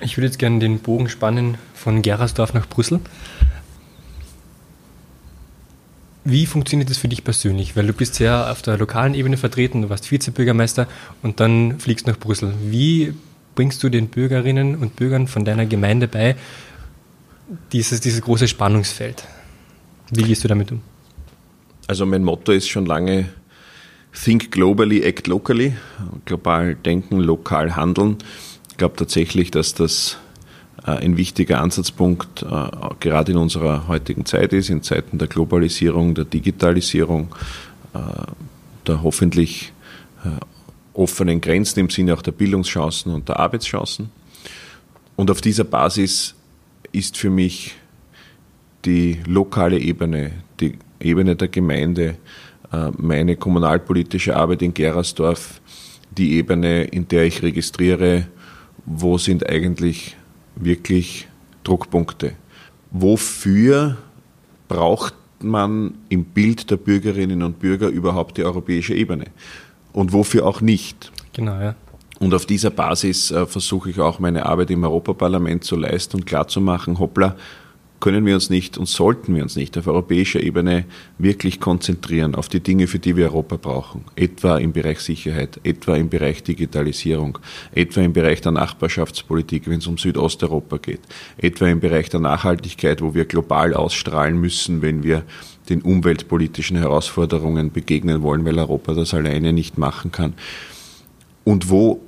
Ich 0.00 0.16
würde 0.16 0.26
jetzt 0.26 0.38
gerne 0.38 0.60
den 0.60 0.78
Bogen 0.78 1.08
spannen 1.08 1.58
von 1.74 2.02
Gerasdorf 2.02 2.54
nach 2.54 2.66
Brüssel. 2.66 3.00
Wie 6.24 6.46
funktioniert 6.46 6.90
das 6.90 6.98
für 6.98 7.08
dich 7.08 7.24
persönlich? 7.24 7.74
Weil 7.74 7.86
du 7.86 7.92
bist 7.92 8.18
ja 8.20 8.50
auf 8.50 8.62
der 8.62 8.76
lokalen 8.76 9.14
Ebene 9.14 9.36
vertreten, 9.36 9.82
du 9.82 9.90
warst 9.90 10.10
Vizebürgermeister 10.10 10.86
und 11.22 11.40
dann 11.40 11.80
fliegst 11.80 12.06
nach 12.06 12.18
Brüssel. 12.18 12.54
Wie 12.62 13.14
bringst 13.54 13.82
du 13.82 13.88
den 13.88 14.08
Bürgerinnen 14.08 14.76
und 14.76 14.94
Bürgern 14.94 15.26
von 15.26 15.44
deiner 15.44 15.66
Gemeinde 15.66 16.06
bei 16.06 16.36
dieses, 17.72 18.00
dieses 18.00 18.20
große 18.20 18.46
Spannungsfeld? 18.46 19.24
Wie 20.10 20.22
gehst 20.22 20.44
du 20.44 20.48
damit 20.48 20.70
um? 20.70 20.82
Also 21.86 22.04
mein 22.04 22.22
Motto 22.22 22.52
ist 22.52 22.68
schon 22.68 22.86
lange 22.86 23.30
Think 24.12 24.50
globally, 24.50 25.02
act 25.02 25.26
locally. 25.26 25.74
Global 26.24 26.74
denken, 26.74 27.20
lokal 27.20 27.74
handeln. 27.74 28.18
Ich 28.78 28.80
glaube 28.80 28.94
tatsächlich, 28.94 29.50
dass 29.50 29.74
das 29.74 30.18
äh, 30.86 30.92
ein 30.92 31.16
wichtiger 31.16 31.60
Ansatzpunkt 31.60 32.44
äh, 32.44 32.46
gerade 33.00 33.32
in 33.32 33.38
unserer 33.38 33.88
heutigen 33.88 34.24
Zeit 34.24 34.52
ist, 34.52 34.70
in 34.70 34.84
Zeiten 34.84 35.18
der 35.18 35.26
Globalisierung, 35.26 36.14
der 36.14 36.24
Digitalisierung, 36.24 37.34
äh, 37.92 37.98
der 38.86 39.02
hoffentlich 39.02 39.72
offenen 40.94 41.40
Grenzen 41.40 41.80
im 41.80 41.90
Sinne 41.90 42.14
auch 42.14 42.22
der 42.22 42.30
Bildungschancen 42.30 43.12
und 43.12 43.28
der 43.28 43.40
Arbeitschancen. 43.40 44.10
Und 45.16 45.28
auf 45.32 45.40
dieser 45.40 45.64
Basis 45.64 46.36
ist 46.92 47.16
für 47.16 47.30
mich 47.30 47.74
die 48.84 49.18
lokale 49.26 49.80
Ebene, 49.80 50.30
die 50.60 50.78
Ebene 51.00 51.34
der 51.34 51.48
Gemeinde, 51.48 52.16
meine 52.96 53.36
kommunalpolitische 53.36 54.36
Arbeit 54.36 54.62
in 54.62 54.74
Gerersdorf, 54.74 55.60
die 56.10 56.34
Ebene, 56.34 56.84
in 56.84 57.06
der 57.06 57.24
ich 57.24 57.42
registriere, 57.42 58.26
wo 58.88 59.18
sind 59.18 59.48
eigentlich 59.48 60.16
wirklich 60.56 61.28
Druckpunkte. 61.64 62.32
Wofür 62.90 63.98
braucht 64.68 65.14
man 65.40 65.94
im 66.08 66.24
Bild 66.24 66.70
der 66.70 66.76
Bürgerinnen 66.76 67.42
und 67.42 67.58
Bürger 67.58 67.88
überhaupt 67.88 68.38
die 68.38 68.44
europäische 68.44 68.94
Ebene? 68.94 69.26
Und 69.92 70.12
wofür 70.12 70.46
auch 70.46 70.60
nicht? 70.60 71.12
Genau, 71.32 71.60
ja. 71.60 71.74
Und 72.18 72.34
auf 72.34 72.46
dieser 72.46 72.70
Basis 72.70 73.30
äh, 73.30 73.46
versuche 73.46 73.90
ich 73.90 74.00
auch 74.00 74.18
meine 74.18 74.46
Arbeit 74.46 74.70
im 74.70 74.82
Europaparlament 74.82 75.64
zu 75.64 75.76
leisten 75.76 76.16
und 76.16 76.26
klarzumachen, 76.26 76.98
hoppla, 76.98 77.36
können 78.00 78.24
wir 78.26 78.34
uns 78.34 78.50
nicht 78.50 78.78
und 78.78 78.86
sollten 78.86 79.34
wir 79.34 79.42
uns 79.42 79.56
nicht 79.56 79.76
auf 79.76 79.86
europäischer 79.86 80.40
Ebene 80.40 80.84
wirklich 81.18 81.60
konzentrieren 81.60 82.34
auf 82.34 82.48
die 82.48 82.60
Dinge, 82.60 82.86
für 82.86 82.98
die 82.98 83.16
wir 83.16 83.26
Europa 83.26 83.56
brauchen. 83.56 84.04
Etwa 84.14 84.58
im 84.58 84.72
Bereich 84.72 85.00
Sicherheit, 85.00 85.60
etwa 85.64 85.96
im 85.96 86.08
Bereich 86.08 86.42
Digitalisierung, 86.42 87.38
etwa 87.72 88.00
im 88.00 88.12
Bereich 88.12 88.40
der 88.40 88.52
Nachbarschaftspolitik, 88.52 89.68
wenn 89.68 89.78
es 89.78 89.86
um 89.86 89.98
Südosteuropa 89.98 90.78
geht, 90.78 91.00
etwa 91.38 91.66
im 91.66 91.80
Bereich 91.80 92.08
der 92.08 92.20
Nachhaltigkeit, 92.20 93.02
wo 93.02 93.14
wir 93.14 93.24
global 93.24 93.74
ausstrahlen 93.74 94.40
müssen, 94.40 94.80
wenn 94.82 95.02
wir 95.02 95.24
den 95.68 95.82
umweltpolitischen 95.82 96.76
Herausforderungen 96.76 97.72
begegnen 97.72 98.22
wollen, 98.22 98.44
weil 98.44 98.58
Europa 98.58 98.94
das 98.94 99.12
alleine 99.12 99.52
nicht 99.52 99.76
machen 99.76 100.12
kann. 100.12 100.34
Und 101.44 101.68
wo 101.68 102.00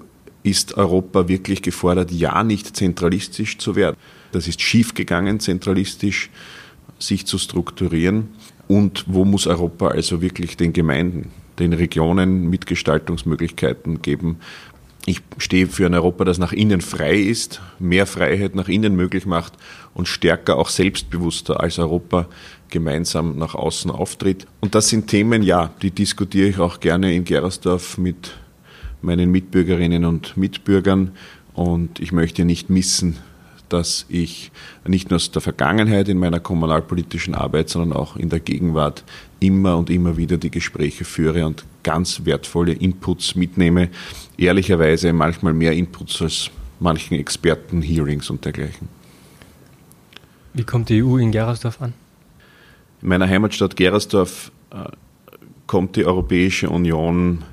ist 0.42 0.76
Europa 0.76 1.28
wirklich 1.28 1.62
gefordert, 1.62 2.11
ja 2.11 2.42
nicht 2.44 2.76
zentralistisch 2.76 3.59
zu 3.59 3.76
werden? 3.76 3.97
Das 4.32 4.49
ist 4.49 4.60
schiefgegangen, 4.60 5.40
zentralistisch 5.40 6.30
sich 6.99 7.26
zu 7.26 7.38
strukturieren. 7.38 8.28
Und 8.68 9.04
wo 9.08 9.25
muss 9.25 9.46
Europa 9.46 9.88
also 9.88 10.22
wirklich 10.22 10.56
den 10.56 10.72
Gemeinden, 10.72 11.30
den 11.58 11.72
Regionen 11.72 12.49
Mitgestaltungsmöglichkeiten 12.50 14.02
geben? 14.02 14.37
Ich 15.06 15.22
stehe 15.38 15.66
für 15.66 15.87
ein 15.87 15.94
Europa, 15.94 16.25
das 16.25 16.38
nach 16.38 16.52
innen 16.52 16.82
frei 16.82 17.16
ist, 17.16 17.62
mehr 17.78 18.06
Freiheit 18.06 18.54
nach 18.54 18.68
innen 18.68 18.94
möglich 18.94 19.26
macht 19.26 19.54
und 19.94 20.06
stärker 20.06 20.56
auch 20.56 20.68
selbstbewusster 20.68 21.58
als 21.58 21.78
Europa 21.78 22.28
gemeinsam 22.68 23.38
nach 23.38 23.54
außen 23.54 23.90
auftritt. 23.90 24.46
Und 24.60 24.75
das 24.75 24.88
sind 24.88 25.08
Themen, 25.08 25.42
ja, 25.42 25.72
die 25.82 25.90
diskutiere 25.90 26.49
ich 26.49 26.58
auch 26.58 26.80
gerne 26.80 27.14
in 27.14 27.25
Gerersdorf 27.25 27.99
mit 27.99 28.37
meinen 29.02 29.30
Mitbürgerinnen 29.30 30.04
und 30.04 30.37
Mitbürgern. 30.37 31.12
Und 31.54 31.99
ich 31.99 32.12
möchte 32.12 32.44
nicht 32.44 32.70
missen, 32.70 33.16
dass 33.72 34.06
ich 34.08 34.50
nicht 34.86 35.10
nur 35.10 35.16
aus 35.16 35.30
der 35.30 35.40
Vergangenheit 35.40 36.08
in 36.08 36.18
meiner 36.18 36.40
kommunalpolitischen 36.40 37.34
Arbeit, 37.34 37.68
sondern 37.68 37.92
auch 37.92 38.16
in 38.16 38.28
der 38.28 38.40
Gegenwart 38.40 39.04
immer 39.40 39.76
und 39.76 39.90
immer 39.90 40.16
wieder 40.16 40.36
die 40.36 40.50
Gespräche 40.50 41.04
führe 41.04 41.46
und 41.46 41.64
ganz 41.82 42.24
wertvolle 42.24 42.72
Inputs 42.72 43.34
mitnehme. 43.34 43.88
Ehrlicherweise 44.36 45.12
manchmal 45.12 45.54
mehr 45.54 45.72
Inputs 45.72 46.20
als 46.20 46.50
manchen 46.78 47.18
Experten, 47.18 47.82
Hearings 47.82 48.30
und 48.30 48.44
dergleichen. 48.44 48.88
Wie 50.52 50.64
kommt 50.64 50.88
die 50.88 51.02
EU 51.02 51.16
in 51.16 51.30
Gerersdorf 51.30 51.80
an? 51.80 51.94
In 53.02 53.08
meiner 53.08 53.28
Heimatstadt 53.28 53.76
Gerersdorf 53.76 54.50
äh, 54.70 54.90
kommt 55.66 55.96
die 55.96 56.04
Europäische 56.04 56.68
Union 56.68 57.44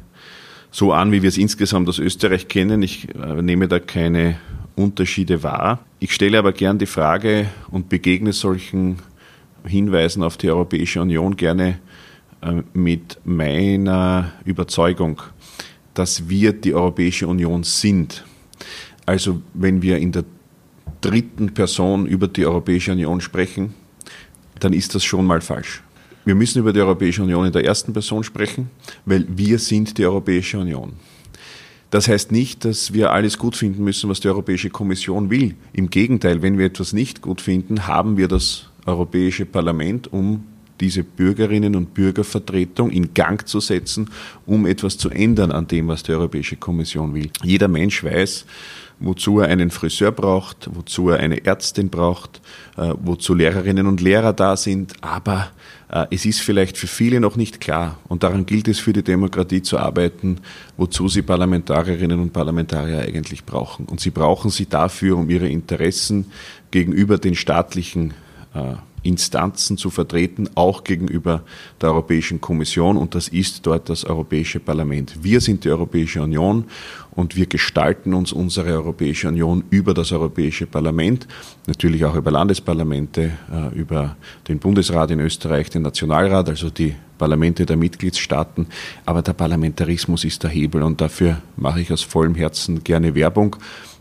so 0.72 0.92
an, 0.92 1.12
wie 1.12 1.22
wir 1.22 1.30
es 1.30 1.38
insgesamt 1.38 1.88
aus 1.88 2.00
Österreich 2.00 2.48
kennen. 2.48 2.82
Ich 2.82 3.08
äh, 3.16 3.42
nehme 3.42 3.68
da 3.68 3.80
keine 3.80 4.38
Unterschiede 4.78 5.44
wahr. 5.44 5.80
Ich 6.00 6.14
stelle 6.14 6.38
aber 6.38 6.54
gern 6.54 6.78
die 6.78 6.86
Frage 6.86 7.48
und 7.72 7.90
begegne 7.90 8.32
solchen 8.32 8.98
Hinweisen 9.66 10.24
auf 10.24 10.38
die 10.38 10.50
Europäische 10.50 11.02
Union 11.02 11.36
gerne 11.36 11.80
äh, 12.42 12.62
mit 12.74 13.20
meiner 13.26 14.32
Überzeugung, 14.46 15.22
dass 15.94 16.30
wir 16.30 16.54
die 16.54 16.76
Europäische 16.76 17.28
Union 17.28 17.64
sind. 17.64 18.24
Also 19.06 19.42
wenn 19.54 19.82
wir 19.82 19.98
in 19.98 20.12
der 20.12 20.26
dritten 21.02 21.54
Person 21.54 22.06
über 22.06 22.28
die 22.28 22.46
Europäische 22.46 22.92
Union 22.92 23.20
sprechen, 23.20 23.74
dann 24.60 24.74
ist 24.74 24.94
das 24.94 25.04
schon 25.04 25.26
mal 25.26 25.42
falsch. 25.42 25.82
Wir 26.24 26.36
müssen 26.36 26.60
über 26.60 26.74
die 26.74 26.82
Europäische 26.82 27.24
Union 27.24 27.46
in 27.46 27.52
der 27.52 27.66
ersten 27.66 27.94
Person 27.94 28.24
sprechen, 28.24 28.70
weil 29.06 29.26
wir 29.30 29.58
sind 29.58 29.98
die 29.98 30.06
Europäische 30.06 30.60
Union. 30.60 30.94
Das 31.90 32.08
heißt 32.08 32.32
nicht, 32.32 32.66
dass 32.66 32.94
wir 32.94 33.12
alles 33.12 33.38
gut 33.38 33.56
finden 33.56 33.84
müssen, 33.84 34.10
was 34.10 34.20
die 34.20 34.28
Europäische 34.28 34.70
Kommission 34.70 35.30
will. 35.30 35.56
Im 35.74 35.90
Gegenteil, 35.90 36.42
wenn 36.42 36.58
wir 36.58 36.66
etwas 36.66 36.92
nicht 36.94 37.22
gut 37.22 37.40
finden, 37.40 37.88
haben 37.88 38.18
wir 38.18 38.28
das 38.28 38.70
Europäische 38.86 39.46
Parlament, 39.46 40.12
um 40.12 40.44
diese 40.80 41.04
Bürgerinnen 41.04 41.76
und 41.76 41.94
Bürgervertretung 41.94 42.92
in 42.92 43.14
Gang 43.14 43.48
zu 43.48 43.60
setzen, 43.60 44.10
um 44.46 44.66
etwas 44.66 44.98
zu 44.98 45.10
ändern 45.10 45.52
an 45.52 45.68
dem, 45.68 45.88
was 45.88 46.04
die 46.04 46.12
Europäische 46.12 46.56
Kommission 46.56 47.16
will. 47.16 47.30
Jeder 47.44 47.68
Mensch 47.68 48.04
weiß, 48.04 48.46
wozu 49.00 49.40
er 49.40 49.48
einen 49.48 49.70
Friseur 49.72 50.12
braucht, 50.12 50.70
wozu 50.74 51.10
er 51.10 51.20
eine 51.20 51.46
Ärztin 51.46 51.90
braucht, 51.90 52.42
äh, 52.78 52.94
wozu 53.00 53.34
Lehrerinnen 53.34 53.88
und 53.88 54.02
Lehrer 54.02 54.34
da 54.34 54.58
sind, 54.58 54.94
aber 55.02 55.52
äh, 55.90 56.06
es 56.12 56.26
ist 56.26 56.42
vielleicht 56.42 56.78
für 56.78 56.88
viele 56.88 57.20
noch 57.20 57.36
nicht 57.36 57.62
klar 57.62 58.00
und 58.08 58.24
daran 58.24 58.46
gilt 58.46 58.68
es 58.68 58.80
für 58.80 58.94
die 58.94 59.04
Demokratie 59.04 59.62
zu 59.62 59.78
arbeiten, 59.78 60.40
wozu 60.78 61.08
sie 61.08 61.22
Parlamentarierinnen 61.22 62.20
und 62.20 62.34
Parlamentarier 62.34 63.02
eigentlich 63.02 63.46
brauchen. 63.46 63.86
Und 63.86 64.00
sie 64.00 64.12
brauchen 64.12 64.50
sie 64.50 64.68
dafür, 64.68 65.18
um 65.18 65.30
ihre 65.30 65.48
Interessen 65.48 66.32
gegenüber 66.72 67.18
den 67.18 67.36
staatlichen 67.36 68.14
Instanzen 69.04 69.78
zu 69.78 69.90
vertreten, 69.90 70.50
auch 70.56 70.84
gegenüber 70.84 71.44
der 71.82 71.90
Europäischen 71.90 72.42
Kommission 72.42 72.98
und 72.98 73.16
das 73.16 73.28
ist 73.28 73.66
dort 73.66 73.90
das 73.90 74.04
Europäische 74.04 74.60
Parlament. 74.60 75.18
Wir 75.22 75.40
sind 75.40 75.64
die 75.64 75.70
Europäische 75.70 76.22
Union 76.22 76.66
und 77.12 77.36
wir 77.36 77.46
gestalten 77.46 78.14
uns 78.14 78.32
unsere 78.34 78.74
Europäische 78.74 79.30
Union 79.30 79.64
über 79.70 79.94
das 79.94 80.12
Europäische 80.12 80.68
Parlament, 80.68 81.28
natürlich 81.68 82.04
auch 82.06 82.16
über 82.16 82.32
Landesparlamente, 82.32 83.32
äh, 83.52 83.76
über 83.76 84.18
den 84.48 84.60
Bundesrat 84.60 85.12
in 85.12 85.20
Österreich, 85.20 85.70
den 85.70 85.84
Nationalrat, 85.84 86.50
also 86.50 86.70
die 86.70 86.96
Parlamente 87.18 87.66
der 87.66 87.78
Mitgliedstaaten. 87.78 88.68
Aber 89.06 89.22
der 89.22 89.34
Parlamentarismus 89.34 90.26
ist 90.26 90.44
der 90.44 90.50
Hebel 90.50 90.84
und 90.84 91.02
dafür 91.02 91.42
mache 91.56 91.82
ich 91.82 91.92
aus 91.92 92.04
vollem 92.04 92.36
Herzen 92.36 92.84
gerne 92.84 93.16
Werbung. 93.16 93.56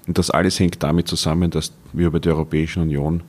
Und 0.07 0.19
das 0.19 0.31
alles 0.31 0.61
hängt 0.61 0.83
damit 0.85 1.09
zusammen, 1.09 1.51
dass 1.51 1.73
wir 1.93 2.07
über 2.07 2.21
die 2.21 2.29
Europäische 2.29 2.81
Union 2.81 3.23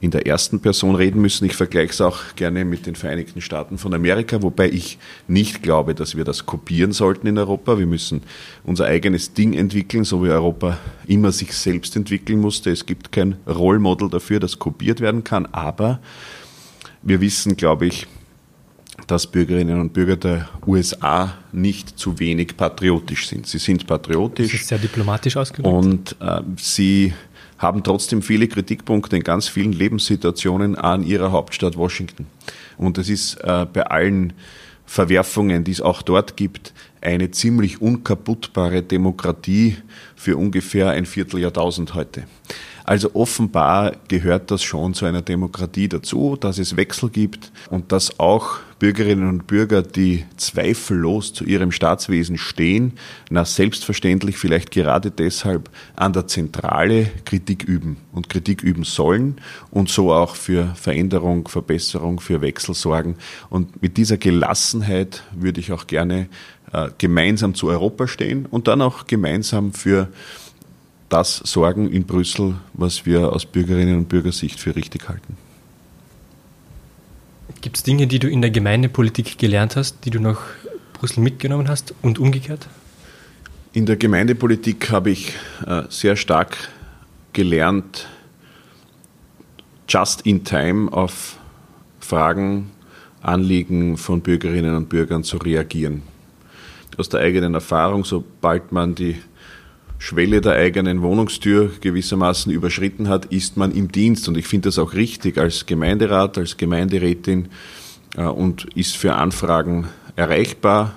in 0.00 0.10
der 0.10 0.26
ersten 0.26 0.60
Person 0.60 0.94
reden 0.94 1.20
müssen. 1.20 1.44
Ich 1.44 1.54
vergleiche 1.54 1.90
es 1.90 2.00
auch 2.00 2.34
gerne 2.36 2.64
mit 2.64 2.86
den 2.86 2.94
Vereinigten 2.94 3.42
Staaten 3.42 3.76
von 3.76 3.92
Amerika, 3.92 4.42
wobei 4.42 4.70
ich 4.70 4.98
nicht 5.28 5.62
glaube, 5.62 5.94
dass 5.94 6.16
wir 6.16 6.24
das 6.24 6.46
kopieren 6.46 6.92
sollten 6.92 7.26
in 7.26 7.36
Europa. 7.36 7.78
Wir 7.78 7.86
müssen 7.86 8.22
unser 8.64 8.86
eigenes 8.86 9.34
Ding 9.34 9.52
entwickeln, 9.52 10.04
so 10.04 10.24
wie 10.24 10.30
Europa 10.30 10.78
immer 11.06 11.32
sich 11.32 11.52
selbst 11.52 11.96
entwickeln 11.96 12.40
musste. 12.40 12.70
Es 12.70 12.86
gibt 12.86 13.12
kein 13.12 13.36
Rollmodel 13.46 14.08
dafür, 14.08 14.40
das 14.40 14.58
kopiert 14.58 15.00
werden 15.00 15.24
kann, 15.24 15.46
aber 15.52 16.00
wir 17.02 17.20
wissen, 17.20 17.56
glaube 17.56 17.86
ich, 17.86 18.06
dass 19.06 19.26
Bürgerinnen 19.26 19.80
und 19.80 19.92
Bürger 19.92 20.16
der 20.16 20.48
USA 20.66 21.34
nicht 21.52 21.98
zu 21.98 22.18
wenig 22.18 22.56
patriotisch 22.56 23.28
sind. 23.28 23.46
Sie 23.46 23.58
sind 23.58 23.86
patriotisch. 23.86 24.52
Das 24.52 24.60
ist 24.60 24.68
sehr 24.68 24.78
diplomatisch 24.78 25.36
ausgedrückt. 25.36 25.74
Und 25.74 26.16
äh, 26.20 26.40
sie 26.56 27.12
haben 27.58 27.82
trotzdem 27.82 28.22
viele 28.22 28.48
Kritikpunkte 28.48 29.16
in 29.16 29.22
ganz 29.22 29.48
vielen 29.48 29.72
Lebenssituationen 29.72 30.76
an 30.76 31.04
ihrer 31.04 31.32
Hauptstadt 31.32 31.76
Washington. 31.76 32.26
Und 32.76 32.98
es 32.98 33.08
ist 33.08 33.36
äh, 33.36 33.66
bei 33.72 33.86
allen 33.86 34.32
Verwerfungen, 34.84 35.64
die 35.64 35.70
es 35.70 35.80
auch 35.80 36.02
dort 36.02 36.36
gibt, 36.36 36.74
eine 37.00 37.30
ziemlich 37.30 37.80
unkaputtbare 37.80 38.82
Demokratie 38.82 39.76
für 40.16 40.36
ungefähr 40.36 40.90
ein 40.90 41.06
Vierteljahrtausend 41.06 41.94
heute. 41.94 42.24
Also 42.84 43.14
offenbar 43.14 43.92
gehört 44.08 44.50
das 44.50 44.62
schon 44.62 44.92
zu 44.92 45.06
einer 45.06 45.22
Demokratie 45.22 45.88
dazu, 45.88 46.36
dass 46.38 46.58
es 46.58 46.76
Wechsel 46.76 47.10
gibt 47.10 47.52
und 47.70 47.92
dass 47.92 48.18
auch 48.18 48.58
Bürgerinnen 48.82 49.28
und 49.28 49.46
Bürger, 49.46 49.80
die 49.80 50.24
zweifellos 50.36 51.32
zu 51.32 51.44
ihrem 51.44 51.70
Staatswesen 51.70 52.36
stehen, 52.36 52.94
na 53.30 53.44
selbstverständlich 53.44 54.38
vielleicht 54.38 54.72
gerade 54.72 55.12
deshalb 55.12 55.70
an 55.94 56.12
der 56.12 56.26
Zentrale 56.26 57.06
Kritik 57.24 57.62
üben 57.62 57.98
und 58.10 58.28
Kritik 58.28 58.60
üben 58.64 58.82
sollen 58.82 59.36
und 59.70 59.88
so 59.88 60.12
auch 60.12 60.34
für 60.34 60.74
Veränderung, 60.74 61.46
Verbesserung, 61.46 62.18
für 62.18 62.40
Wechsel 62.40 62.74
sorgen. 62.74 63.14
Und 63.50 63.80
mit 63.82 63.98
dieser 63.98 64.16
Gelassenheit 64.16 65.22
würde 65.30 65.60
ich 65.60 65.70
auch 65.70 65.86
gerne 65.86 66.26
äh, 66.72 66.88
gemeinsam 66.98 67.54
zu 67.54 67.68
Europa 67.68 68.08
stehen 68.08 68.46
und 68.46 68.66
dann 68.66 68.82
auch 68.82 69.06
gemeinsam 69.06 69.72
für 69.72 70.08
das 71.08 71.36
sorgen 71.36 71.88
in 71.88 72.02
Brüssel, 72.02 72.56
was 72.72 73.06
wir 73.06 73.32
aus 73.32 73.46
Bürgerinnen 73.46 73.98
und 73.98 74.08
Bürgersicht 74.08 74.58
für 74.58 74.74
richtig 74.74 75.08
halten. 75.08 75.36
Gibt 77.62 77.76
es 77.76 77.84
Dinge, 77.84 78.08
die 78.08 78.18
du 78.18 78.28
in 78.28 78.42
der 78.42 78.50
Gemeindepolitik 78.50 79.38
gelernt 79.38 79.76
hast, 79.76 80.04
die 80.04 80.10
du 80.10 80.18
nach 80.18 80.40
Brüssel 80.94 81.20
mitgenommen 81.20 81.68
hast 81.68 81.94
und 82.02 82.18
umgekehrt? 82.18 82.68
In 83.72 83.86
der 83.86 83.94
Gemeindepolitik 83.94 84.90
habe 84.90 85.10
ich 85.10 85.32
äh, 85.64 85.84
sehr 85.88 86.16
stark 86.16 86.56
gelernt, 87.32 88.08
just 89.88 90.22
in 90.22 90.42
time 90.42 90.92
auf 90.92 91.38
Fragen, 92.00 92.72
Anliegen 93.20 93.96
von 93.96 94.22
Bürgerinnen 94.22 94.74
und 94.74 94.88
Bürgern 94.88 95.22
zu 95.22 95.36
reagieren. 95.36 96.02
Aus 96.98 97.10
der 97.10 97.20
eigenen 97.20 97.54
Erfahrung, 97.54 98.04
sobald 98.04 98.72
man 98.72 98.96
die 98.96 99.22
Schwelle 100.02 100.40
der 100.40 100.54
eigenen 100.54 101.00
Wohnungstür 101.00 101.70
gewissermaßen 101.80 102.50
überschritten 102.50 103.08
hat, 103.08 103.26
ist 103.26 103.56
man 103.56 103.70
im 103.70 103.92
Dienst. 103.92 104.26
Und 104.26 104.36
ich 104.36 104.48
finde 104.48 104.66
das 104.66 104.80
auch 104.80 104.94
richtig 104.94 105.38
als 105.38 105.64
Gemeinderat, 105.64 106.38
als 106.38 106.56
Gemeinderätin 106.56 107.50
äh, 108.16 108.24
und 108.24 108.64
ist 108.74 108.96
für 108.96 109.14
Anfragen 109.14 109.86
erreichbar. 110.16 110.94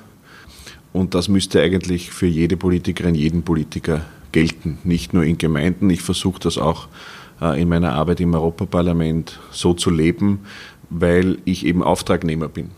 Und 0.92 1.14
das 1.14 1.28
müsste 1.28 1.62
eigentlich 1.62 2.10
für 2.10 2.26
jede 2.26 2.58
Politikerin, 2.58 3.14
jeden 3.14 3.44
Politiker 3.44 4.02
gelten, 4.32 4.80
nicht 4.84 5.14
nur 5.14 5.24
in 5.24 5.38
Gemeinden. 5.38 5.92
Ich 5.92 6.02
versuche 6.02 6.40
das 6.40 6.58
auch 6.58 6.88
äh, 7.40 7.62
in 7.62 7.70
meiner 7.70 7.94
Arbeit 7.94 8.22
im 8.22 8.34
Europaparlament 8.34 9.40
so 9.52 9.76
zu 9.76 9.92
leben, 9.92 10.40
weil 10.90 11.38
ich 11.46 11.64
eben 11.64 11.84
Auftragnehmer 11.84 12.50
bin. 12.50 12.72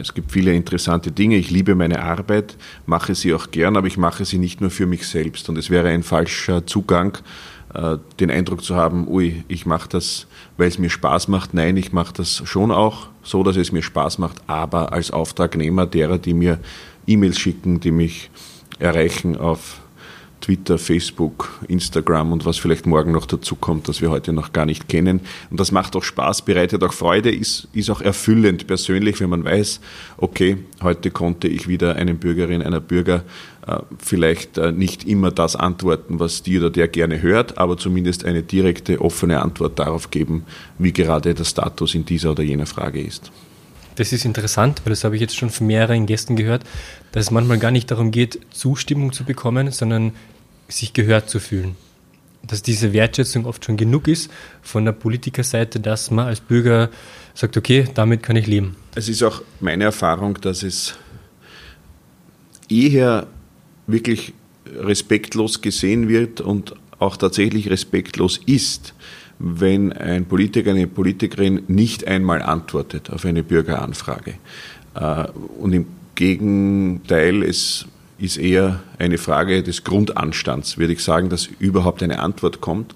Es 0.00 0.14
gibt 0.14 0.30
viele 0.30 0.54
interessante 0.54 1.10
Dinge. 1.10 1.36
Ich 1.36 1.50
liebe 1.50 1.74
meine 1.74 2.02
Arbeit, 2.02 2.56
mache 2.86 3.14
sie 3.14 3.34
auch 3.34 3.50
gern, 3.50 3.76
aber 3.76 3.86
ich 3.86 3.98
mache 3.98 4.24
sie 4.24 4.38
nicht 4.38 4.60
nur 4.60 4.70
für 4.70 4.86
mich 4.86 5.06
selbst. 5.06 5.48
Und 5.48 5.58
es 5.58 5.70
wäre 5.70 5.88
ein 5.88 6.02
falscher 6.02 6.66
Zugang, 6.66 7.18
äh, 7.74 7.98
den 8.20 8.30
Eindruck 8.30 8.62
zu 8.62 8.76
haben, 8.76 9.08
ui, 9.08 9.44
ich 9.48 9.66
mache 9.66 9.88
das, 9.88 10.26
weil 10.56 10.68
es 10.68 10.78
mir 10.78 10.90
Spaß 10.90 11.28
macht. 11.28 11.52
Nein, 11.54 11.76
ich 11.76 11.92
mache 11.92 12.12
das 12.14 12.42
schon 12.44 12.70
auch 12.70 13.08
so, 13.22 13.42
dass 13.42 13.56
es 13.56 13.72
mir 13.72 13.82
Spaß 13.82 14.18
macht, 14.18 14.42
aber 14.46 14.92
als 14.92 15.10
Auftragnehmer 15.10 15.86
derer, 15.86 16.18
die 16.18 16.34
mir 16.34 16.58
E-Mails 17.06 17.38
schicken, 17.38 17.80
die 17.80 17.90
mich 17.90 18.30
erreichen 18.78 19.36
auf 19.36 19.81
Twitter, 20.42 20.76
Facebook, 20.76 21.60
Instagram 21.68 22.32
und 22.32 22.44
was 22.44 22.58
vielleicht 22.58 22.84
morgen 22.84 23.12
noch 23.12 23.26
dazu 23.26 23.54
kommt, 23.54 23.88
das 23.88 24.02
wir 24.02 24.10
heute 24.10 24.32
noch 24.32 24.52
gar 24.52 24.66
nicht 24.66 24.88
kennen. 24.88 25.20
Und 25.50 25.60
das 25.60 25.72
macht 25.72 25.96
auch 25.96 26.02
Spaß, 26.02 26.42
bereitet 26.42 26.82
auch 26.82 26.92
Freude, 26.92 27.30
ist, 27.30 27.68
ist 27.72 27.88
auch 27.90 28.00
erfüllend 28.00 28.66
persönlich, 28.66 29.20
wenn 29.20 29.30
man 29.30 29.44
weiß, 29.44 29.80
okay, 30.18 30.58
heute 30.82 31.10
konnte 31.10 31.48
ich 31.48 31.68
wieder 31.68 31.96
einem 31.96 32.18
Bürgerin, 32.18 32.60
einer 32.60 32.80
Bürger 32.80 33.22
äh, 33.66 33.78
vielleicht 33.98 34.58
äh, 34.58 34.72
nicht 34.72 35.04
immer 35.04 35.30
das 35.30 35.54
antworten, 35.54 36.18
was 36.18 36.42
die 36.42 36.58
oder 36.58 36.70
der 36.70 36.88
gerne 36.88 37.22
hört, 37.22 37.56
aber 37.56 37.78
zumindest 37.78 38.24
eine 38.24 38.42
direkte, 38.42 39.00
offene 39.00 39.40
Antwort 39.40 39.78
darauf 39.78 40.10
geben, 40.10 40.44
wie 40.78 40.92
gerade 40.92 41.34
der 41.34 41.44
Status 41.44 41.94
in 41.94 42.04
dieser 42.04 42.32
oder 42.32 42.42
jener 42.42 42.66
Frage 42.66 43.00
ist. 43.00 43.30
Das 43.94 44.12
ist 44.12 44.24
interessant, 44.24 44.80
weil 44.84 44.90
das 44.90 45.04
habe 45.04 45.14
ich 45.16 45.20
jetzt 45.20 45.36
schon 45.36 45.50
von 45.50 45.66
mehreren 45.66 46.06
Gästen 46.06 46.34
gehört, 46.34 46.64
dass 47.12 47.26
es 47.26 47.30
manchmal 47.30 47.58
gar 47.58 47.70
nicht 47.70 47.90
darum 47.90 48.10
geht, 48.10 48.40
Zustimmung 48.50 49.12
zu 49.12 49.24
bekommen, 49.24 49.70
sondern 49.70 50.12
sich 50.72 50.92
gehört 50.92 51.28
zu 51.28 51.40
fühlen. 51.40 51.76
Dass 52.46 52.62
diese 52.62 52.92
Wertschätzung 52.92 53.46
oft 53.46 53.64
schon 53.64 53.76
genug 53.76 54.08
ist 54.08 54.30
von 54.62 54.84
der 54.84 54.92
Politikerseite, 54.92 55.78
dass 55.78 56.10
man 56.10 56.26
als 56.26 56.40
Bürger 56.40 56.90
sagt, 57.34 57.56
okay, 57.56 57.86
damit 57.94 58.22
kann 58.22 58.36
ich 58.36 58.46
leben. 58.46 58.76
Es 58.94 59.08
ist 59.08 59.22
auch 59.22 59.42
meine 59.60 59.84
Erfahrung, 59.84 60.40
dass 60.40 60.62
es 60.62 60.94
eher 62.68 63.26
wirklich 63.86 64.32
respektlos 64.66 65.60
gesehen 65.60 66.08
wird 66.08 66.40
und 66.40 66.74
auch 66.98 67.16
tatsächlich 67.16 67.70
respektlos 67.70 68.40
ist, 68.46 68.94
wenn 69.38 69.92
ein 69.92 70.24
Politiker, 70.26 70.70
eine 70.70 70.86
Politikerin 70.86 71.62
nicht 71.66 72.06
einmal 72.06 72.42
antwortet 72.42 73.10
auf 73.10 73.24
eine 73.24 73.42
Bürgeranfrage. 73.42 74.34
Äh, 74.94 75.24
und 75.58 75.72
im 75.72 75.86
Gegenteil, 76.14 77.42
es 77.42 77.86
ist 78.22 78.36
eher 78.36 78.80
eine 78.98 79.18
Frage 79.18 79.62
des 79.62 79.82
Grundanstands, 79.82 80.78
würde 80.78 80.92
ich 80.92 81.02
sagen, 81.02 81.28
dass 81.28 81.46
überhaupt 81.58 82.02
eine 82.02 82.20
Antwort 82.20 82.60
kommt. 82.60 82.94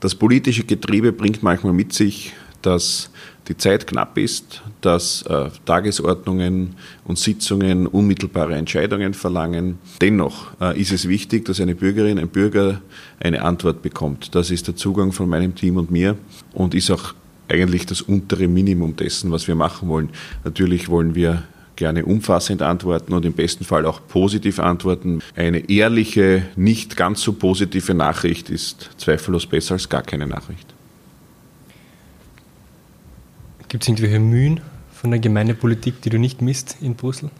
Das 0.00 0.14
politische 0.14 0.64
Getriebe 0.64 1.12
bringt 1.12 1.42
manchmal 1.42 1.74
mit 1.74 1.92
sich, 1.92 2.32
dass 2.62 3.10
die 3.48 3.56
Zeit 3.56 3.86
knapp 3.86 4.16
ist, 4.16 4.62
dass 4.80 5.22
äh, 5.22 5.50
Tagesordnungen 5.64 6.76
und 7.04 7.18
Sitzungen 7.18 7.86
unmittelbare 7.86 8.54
Entscheidungen 8.54 9.14
verlangen. 9.14 9.78
Dennoch 10.00 10.48
äh, 10.60 10.80
ist 10.80 10.92
es 10.92 11.08
wichtig, 11.08 11.44
dass 11.44 11.60
eine 11.60 11.74
Bürgerin, 11.74 12.18
ein 12.18 12.28
Bürger 12.28 12.80
eine 13.20 13.42
Antwort 13.42 13.82
bekommt. 13.82 14.34
Das 14.34 14.50
ist 14.50 14.66
der 14.66 14.76
Zugang 14.76 15.12
von 15.12 15.28
meinem 15.28 15.54
Team 15.54 15.76
und 15.76 15.90
mir 15.90 16.16
und 16.52 16.74
ist 16.74 16.90
auch 16.90 17.14
eigentlich 17.48 17.86
das 17.86 18.02
untere 18.02 18.48
Minimum 18.48 18.96
dessen, 18.96 19.30
was 19.30 19.46
wir 19.46 19.54
machen 19.54 19.88
wollen. 19.88 20.10
Natürlich 20.44 20.88
wollen 20.88 21.14
wir 21.14 21.44
gerne 21.78 22.04
umfassend 22.04 22.60
antworten 22.60 23.12
und 23.14 23.24
im 23.24 23.34
besten 23.34 23.64
Fall 23.64 23.86
auch 23.86 24.00
positiv 24.08 24.58
antworten. 24.58 25.20
Eine 25.36 25.70
ehrliche, 25.70 26.42
nicht 26.56 26.96
ganz 26.96 27.22
so 27.22 27.32
positive 27.32 27.94
Nachricht 27.94 28.50
ist 28.50 28.90
zweifellos 28.98 29.46
besser 29.46 29.74
als 29.74 29.88
gar 29.88 30.02
keine 30.02 30.26
Nachricht. 30.26 30.74
Gibt 33.68 33.84
es 33.84 33.88
irgendwelche 33.88 34.18
Mühen 34.18 34.60
von 34.92 35.12
der 35.12 35.20
Gemeindepolitik, 35.20 36.02
die 36.02 36.10
du 36.10 36.18
nicht 36.18 36.42
misst 36.42 36.78
in 36.80 36.96
Brüssel? 36.96 37.30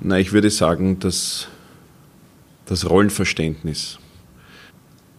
Na, 0.00 0.18
ich 0.18 0.32
würde 0.32 0.50
sagen, 0.50 0.98
dass 0.98 1.46
das 2.66 2.90
Rollenverständnis 2.90 4.00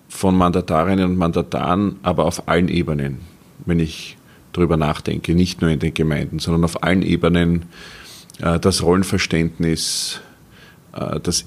von 0.10 0.36
Mandatarinnen 0.36 1.06
und 1.06 1.18
Mandataren, 1.18 2.00
aber 2.04 2.26
auf 2.26 2.50
allen 2.50 2.68
Ebenen, 2.68 3.22
wenn 3.66 3.80
ich 3.80 4.18
darüber 4.56 4.78
nachdenke, 4.78 5.36
nicht 5.36 5.62
nur 5.62 5.70
in 5.70 5.80
den 5.80 5.94
Gemeinden, 5.94 6.40
sondern 6.40 6.64
auf 6.64 6.84
allen 6.84 7.02
Ebenen 7.02 7.66
äh, 8.40 8.60
das 8.60 8.84
Rollenverständnis, 8.84 10.22
äh, 10.94 11.20
das 11.20 11.46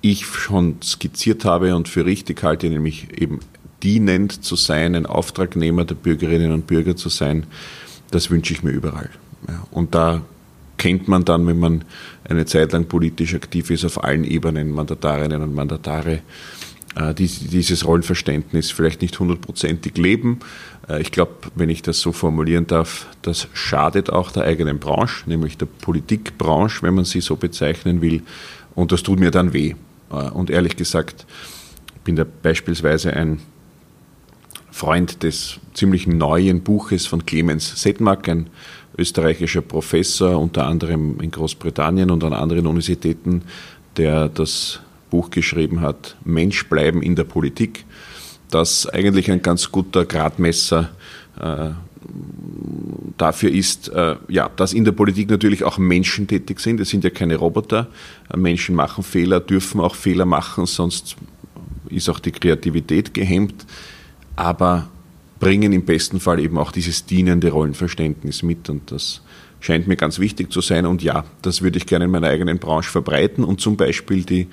ich 0.00 0.26
schon 0.26 0.76
skizziert 0.82 1.44
habe 1.44 1.74
und 1.74 1.88
für 1.88 2.04
richtig 2.04 2.42
halte, 2.42 2.68
nämlich 2.68 3.20
eben 3.20 3.40
dienend 3.82 4.44
zu 4.44 4.56
sein, 4.56 4.94
ein 4.94 5.06
Auftragnehmer 5.06 5.84
der 5.84 5.94
Bürgerinnen 5.94 6.52
und 6.52 6.66
Bürger 6.66 6.96
zu 6.96 7.08
sein, 7.08 7.46
das 8.10 8.30
wünsche 8.30 8.52
ich 8.52 8.62
mir 8.62 8.70
überall. 8.70 9.10
Und 9.70 9.94
da 9.94 10.22
kennt 10.76 11.08
man 11.08 11.24
dann, 11.24 11.46
wenn 11.46 11.58
man 11.58 11.84
eine 12.28 12.46
Zeit 12.46 12.72
lang 12.72 12.86
politisch 12.86 13.34
aktiv 13.34 13.70
ist, 13.70 13.84
auf 13.84 14.02
allen 14.02 14.24
Ebenen, 14.24 14.70
Mandatarinnen 14.70 15.42
und 15.42 15.54
Mandatare, 15.54 16.20
die 16.96 17.26
dieses 17.26 17.84
Rollenverständnis 17.84 18.70
vielleicht 18.70 19.02
nicht 19.02 19.18
hundertprozentig 19.18 19.98
leben. 19.98 20.40
Äh, 20.88 21.02
ich 21.02 21.12
glaube, 21.12 21.32
wenn 21.54 21.68
ich 21.68 21.82
das 21.82 22.00
so 22.00 22.12
formulieren 22.12 22.66
darf, 22.66 23.06
das 23.22 23.48
schadet 23.52 24.10
auch 24.10 24.30
der 24.30 24.44
eigenen 24.44 24.78
Branche, 24.78 25.28
nämlich 25.28 25.58
der 25.58 25.66
Politikbranche, 25.66 26.82
wenn 26.82 26.94
man 26.94 27.04
sie 27.04 27.20
so 27.20 27.36
bezeichnen 27.36 28.00
will. 28.00 28.22
Und 28.74 28.92
das 28.92 29.02
tut 29.02 29.20
mir 29.20 29.30
dann 29.30 29.52
weh. 29.52 29.74
Äh, 30.10 30.14
und 30.14 30.50
ehrlich 30.50 30.76
gesagt, 30.76 31.26
bin 32.04 32.16
da 32.16 32.24
beispielsweise 32.24 33.12
ein 33.12 33.40
Freund 34.70 35.22
des 35.22 35.58
ziemlich 35.74 36.06
neuen 36.06 36.60
Buches 36.62 37.06
von 37.06 37.24
Clemens 37.24 37.80
Sedmak, 37.82 38.28
ein 38.28 38.50
österreichischer 38.98 39.62
Professor, 39.62 40.38
unter 40.38 40.66
anderem 40.66 41.20
in 41.20 41.30
Großbritannien 41.30 42.10
und 42.10 42.22
an 42.24 42.32
anderen 42.32 42.66
Universitäten, 42.66 43.42
der 43.96 44.28
das 44.28 44.80
Buch 45.10 45.30
geschrieben 45.30 45.80
hat, 45.80 46.16
Mensch 46.24 46.68
bleiben 46.68 47.02
in 47.02 47.16
der 47.16 47.24
Politik, 47.24 47.84
das 48.50 48.86
eigentlich 48.86 49.30
ein 49.30 49.42
ganz 49.42 49.70
guter 49.70 50.04
Gradmesser 50.04 50.90
äh, 51.40 51.70
dafür 53.16 53.50
ist, 53.50 53.88
äh, 53.88 54.16
ja, 54.28 54.50
dass 54.56 54.72
in 54.72 54.84
der 54.84 54.92
Politik 54.92 55.30
natürlich 55.30 55.64
auch 55.64 55.78
Menschen 55.78 56.26
tätig 56.26 56.60
sind. 56.60 56.80
Es 56.80 56.90
sind 56.90 57.04
ja 57.04 57.10
keine 57.10 57.36
Roboter. 57.36 57.88
Menschen 58.34 58.74
machen 58.74 59.02
Fehler, 59.02 59.40
dürfen 59.40 59.80
auch 59.80 59.94
Fehler 59.94 60.26
machen, 60.26 60.66
sonst 60.66 61.16
ist 61.88 62.08
auch 62.08 62.20
die 62.20 62.32
Kreativität 62.32 63.14
gehemmt. 63.14 63.66
Aber 64.36 64.88
bringen 65.40 65.72
im 65.72 65.84
besten 65.84 66.20
Fall 66.20 66.40
eben 66.40 66.58
auch 66.58 66.72
dieses 66.72 67.06
dienende 67.06 67.50
Rollenverständnis 67.50 68.42
mit 68.42 68.68
und 68.68 68.90
das 68.90 69.22
scheint 69.60 69.86
mir 69.86 69.96
ganz 69.96 70.18
wichtig 70.18 70.52
zu 70.52 70.60
sein. 70.60 70.86
Und 70.86 71.02
ja, 71.02 71.24
das 71.42 71.62
würde 71.62 71.78
ich 71.78 71.86
gerne 71.86 72.04
in 72.04 72.10
meiner 72.10 72.28
eigenen 72.28 72.58
Branche 72.58 72.90
verbreiten 72.90 73.44
und 73.44 73.60
zum 73.60 73.76
Beispiel 73.76 74.22
die 74.24 74.48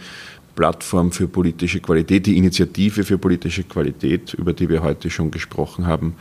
Plattform 0.56 1.12
für 1.12 1.28
politische 1.28 1.80
Qualität, 1.80 2.26
die 2.26 2.38
Initiative 2.38 3.04
für 3.04 3.18
politische 3.18 3.64
Qualität, 3.64 4.34
über 4.34 4.54
die 4.54 4.70
wir 4.70 4.84
heute 4.84 5.10
schon 5.10 5.32
gesprochen 5.32 5.88
haben, 5.88 6.16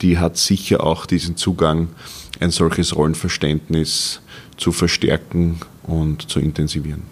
die 0.00 0.18
hat 0.18 0.36
sicher 0.36 0.82
auch 0.82 1.06
diesen 1.06 1.36
Zugang, 1.36 1.88
ein 2.40 2.50
solches 2.50 2.96
Rollenverständnis 2.96 4.20
zu 4.56 4.72
verstärken 4.72 5.60
und 5.84 6.28
zu 6.30 6.40
intensivieren. 6.40 7.02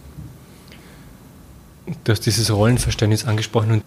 Du 2.04 2.12
hast 2.12 2.20
dieses 2.20 2.50
Rollenverständnis 2.50 3.24
angesprochen 3.24 3.72
und 3.72 3.84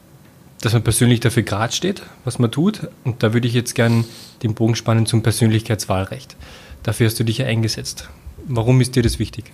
dass 0.62 0.74
man 0.74 0.84
persönlich 0.84 1.20
dafür 1.20 1.44
gerade 1.44 1.74
steht, 1.74 2.02
was 2.24 2.40
man 2.40 2.52
tut. 2.52 2.88
Und 3.04 3.22
da 3.22 3.34
würde 3.34 3.48
ich 3.48 3.54
jetzt 3.54 3.76
gerne 3.76 4.04
den 4.42 4.54
Bogen 4.54 4.76
spannen 4.76 5.06
zum 5.06 5.22
Persönlichkeitswahlrecht. 5.22 6.36
Dafür 6.84 7.08
hast 7.08 7.20
du 7.20 7.24
dich 7.24 7.40
ja 7.40 7.46
eingesetzt. 7.46 8.10
Warum 8.48 8.82
ist 8.82 8.96
dir 8.96 9.04
das 9.04 9.20
wichtig? 9.20 9.46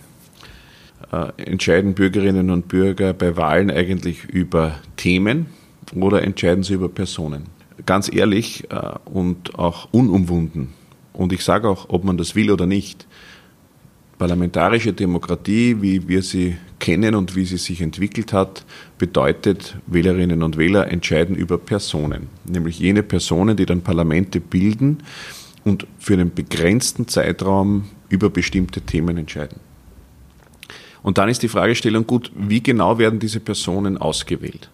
Äh, 1.11 1.31
entscheiden 1.35 1.93
Bürgerinnen 1.93 2.49
und 2.49 2.67
Bürger 2.69 3.13
bei 3.13 3.35
Wahlen 3.35 3.69
eigentlich 3.69 4.23
über 4.25 4.79
Themen 4.95 5.47
oder 5.93 6.23
entscheiden 6.23 6.63
sie 6.63 6.73
über 6.73 6.87
Personen? 6.87 7.47
Ganz 7.85 8.13
ehrlich 8.13 8.71
äh, 8.71 8.93
und 9.05 9.59
auch 9.59 9.89
unumwunden. 9.91 10.69
Und 11.11 11.33
ich 11.33 11.43
sage 11.43 11.67
auch, 11.67 11.89
ob 11.89 12.05
man 12.05 12.17
das 12.17 12.35
will 12.35 12.49
oder 12.49 12.65
nicht. 12.65 13.07
Parlamentarische 14.17 14.93
Demokratie, 14.93 15.81
wie 15.81 16.07
wir 16.07 16.21
sie 16.21 16.55
kennen 16.79 17.15
und 17.15 17.35
wie 17.35 17.43
sie 17.43 17.57
sich 17.57 17.81
entwickelt 17.81 18.31
hat, 18.31 18.65
bedeutet, 18.97 19.77
Wählerinnen 19.87 20.43
und 20.43 20.57
Wähler 20.57 20.89
entscheiden 20.91 21.35
über 21.35 21.57
Personen, 21.57 22.27
nämlich 22.45 22.79
jene 22.79 23.03
Personen, 23.03 23.57
die 23.57 23.65
dann 23.65 23.81
Parlamente 23.81 24.39
bilden 24.39 24.99
und 25.65 25.87
für 25.97 26.13
einen 26.13 26.33
begrenzten 26.33 27.07
Zeitraum 27.07 27.85
über 28.09 28.29
bestimmte 28.29 28.81
Themen 28.81 29.17
entscheiden. 29.17 29.59
Und 31.03 31.17
dann 31.17 31.29
ist 31.29 31.43
die 31.43 31.47
Fragestellung, 31.47 32.05
gut, 32.05 32.31
wie 32.35 32.61
genau 32.61 32.97
werden 32.97 33.19
diese 33.19 33.39
Personen 33.39 33.97
ausgewählt? 33.97 34.69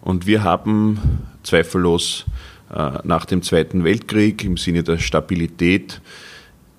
Und 0.00 0.26
wir 0.26 0.42
haben 0.42 0.98
zweifellos 1.42 2.24
äh, 2.74 2.98
nach 3.04 3.24
dem 3.24 3.42
Zweiten 3.42 3.84
Weltkrieg 3.84 4.44
im 4.44 4.56
Sinne 4.56 4.82
der 4.82 4.98
Stabilität 4.98 6.00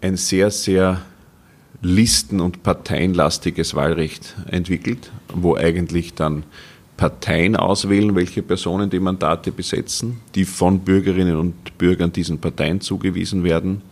ein 0.01 0.17
sehr, 0.17 0.51
sehr 0.51 1.01
listen- 1.81 2.41
und 2.41 2.63
parteienlastiges 2.63 3.75
Wahlrecht 3.75 4.35
entwickelt, 4.49 5.11
wo 5.33 5.55
eigentlich 5.55 6.13
dann 6.13 6.43
Parteien 6.97 7.55
auswählen, 7.55 8.15
welche 8.15 8.41
Personen 8.41 8.89
die 8.89 8.99
Mandate 8.99 9.51
besetzen, 9.51 10.19
die 10.33 10.45
von 10.45 10.79
Bürgerinnen 10.79 11.37
und 11.37 11.77
Bürgern 11.77 12.11
diesen 12.11 12.39
Parteien 12.39 12.81
zugewiesen 12.81 13.43
werden 13.43 13.83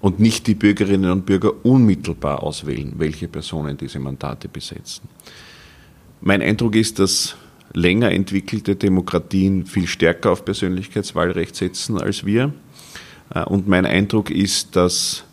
und 0.00 0.20
nicht 0.20 0.46
die 0.46 0.54
Bürgerinnen 0.54 1.10
und 1.10 1.26
Bürger 1.26 1.52
unmittelbar 1.64 2.42
auswählen, 2.42 2.94
welche 2.98 3.26
Personen 3.26 3.76
diese 3.76 3.98
Mandate 3.98 4.48
besetzen. 4.48 5.08
Mein 6.20 6.40
Eindruck 6.40 6.76
ist, 6.76 7.00
dass 7.00 7.34
länger 7.72 8.12
entwickelte 8.12 8.76
Demokratien 8.76 9.66
viel 9.66 9.88
stärker 9.88 10.30
auf 10.30 10.44
Persönlichkeitswahlrecht 10.44 11.56
setzen 11.56 12.00
als 12.00 12.24
wir. 12.24 12.52
Äh, 13.34 13.42
und 13.44 13.66
mein 13.66 13.86
Eindruck 13.86 14.30
ist, 14.30 14.76
dass 14.76 15.24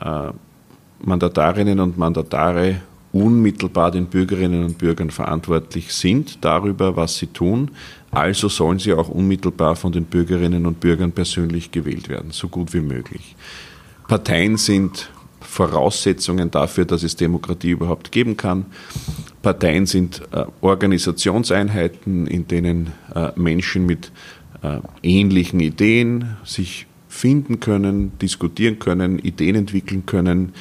äh, 0.00 0.30
Mandatarinnen 1.02 1.80
und 1.80 1.96
Mandatare 1.96 2.82
unmittelbar 3.12 3.90
den 3.90 4.06
Bürgerinnen 4.06 4.64
und 4.64 4.78
Bürgern 4.78 5.10
verantwortlich 5.10 5.92
sind 5.92 6.44
darüber, 6.44 6.96
was 6.96 7.16
sie 7.16 7.26
tun. 7.26 7.72
Also 8.10 8.48
sollen 8.48 8.78
sie 8.78 8.92
auch 8.92 9.08
unmittelbar 9.08 9.76
von 9.76 9.92
den 9.92 10.04
Bürgerinnen 10.04 10.66
und 10.66 10.80
Bürgern 10.80 11.12
persönlich 11.12 11.70
gewählt 11.70 12.08
werden, 12.08 12.30
so 12.30 12.48
gut 12.48 12.72
wie 12.74 12.80
möglich. 12.80 13.36
Parteien 14.08 14.56
sind 14.56 15.10
Voraussetzungen 15.40 16.50
dafür, 16.50 16.84
dass 16.84 17.02
es 17.02 17.16
Demokratie 17.16 17.70
überhaupt 17.70 18.12
geben 18.12 18.36
kann. 18.36 18.66
Parteien 19.42 19.86
sind 19.86 20.22
äh, 20.32 20.44
Organisationseinheiten, 20.60 22.26
in 22.26 22.46
denen 22.46 22.92
äh, 23.14 23.30
Menschen 23.36 23.86
mit 23.86 24.12
äh, 24.62 24.78
ähnlichen 25.02 25.60
Ideen 25.60 26.36
sich 26.44 26.86
finden 27.08 27.58
können, 27.58 28.12
diskutieren 28.20 28.78
können, 28.78 29.18
Ideen 29.18 29.56
entwickeln 29.56 30.06
können, 30.06 30.52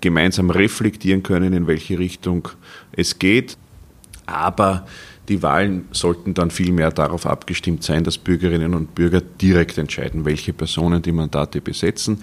gemeinsam 0.00 0.50
reflektieren 0.50 1.22
können, 1.22 1.52
in 1.52 1.66
welche 1.66 1.98
Richtung 1.98 2.48
es 2.92 3.18
geht. 3.18 3.56
Aber 4.26 4.86
die 5.28 5.42
Wahlen 5.42 5.86
sollten 5.92 6.34
dann 6.34 6.50
viel 6.50 6.72
mehr 6.72 6.90
darauf 6.90 7.26
abgestimmt 7.26 7.84
sein, 7.84 8.02
dass 8.02 8.18
Bürgerinnen 8.18 8.74
und 8.74 8.94
Bürger 8.94 9.20
direkt 9.20 9.78
entscheiden, 9.78 10.24
welche 10.24 10.52
Personen 10.52 11.02
die 11.02 11.12
Mandate 11.12 11.60
besetzen. 11.60 12.22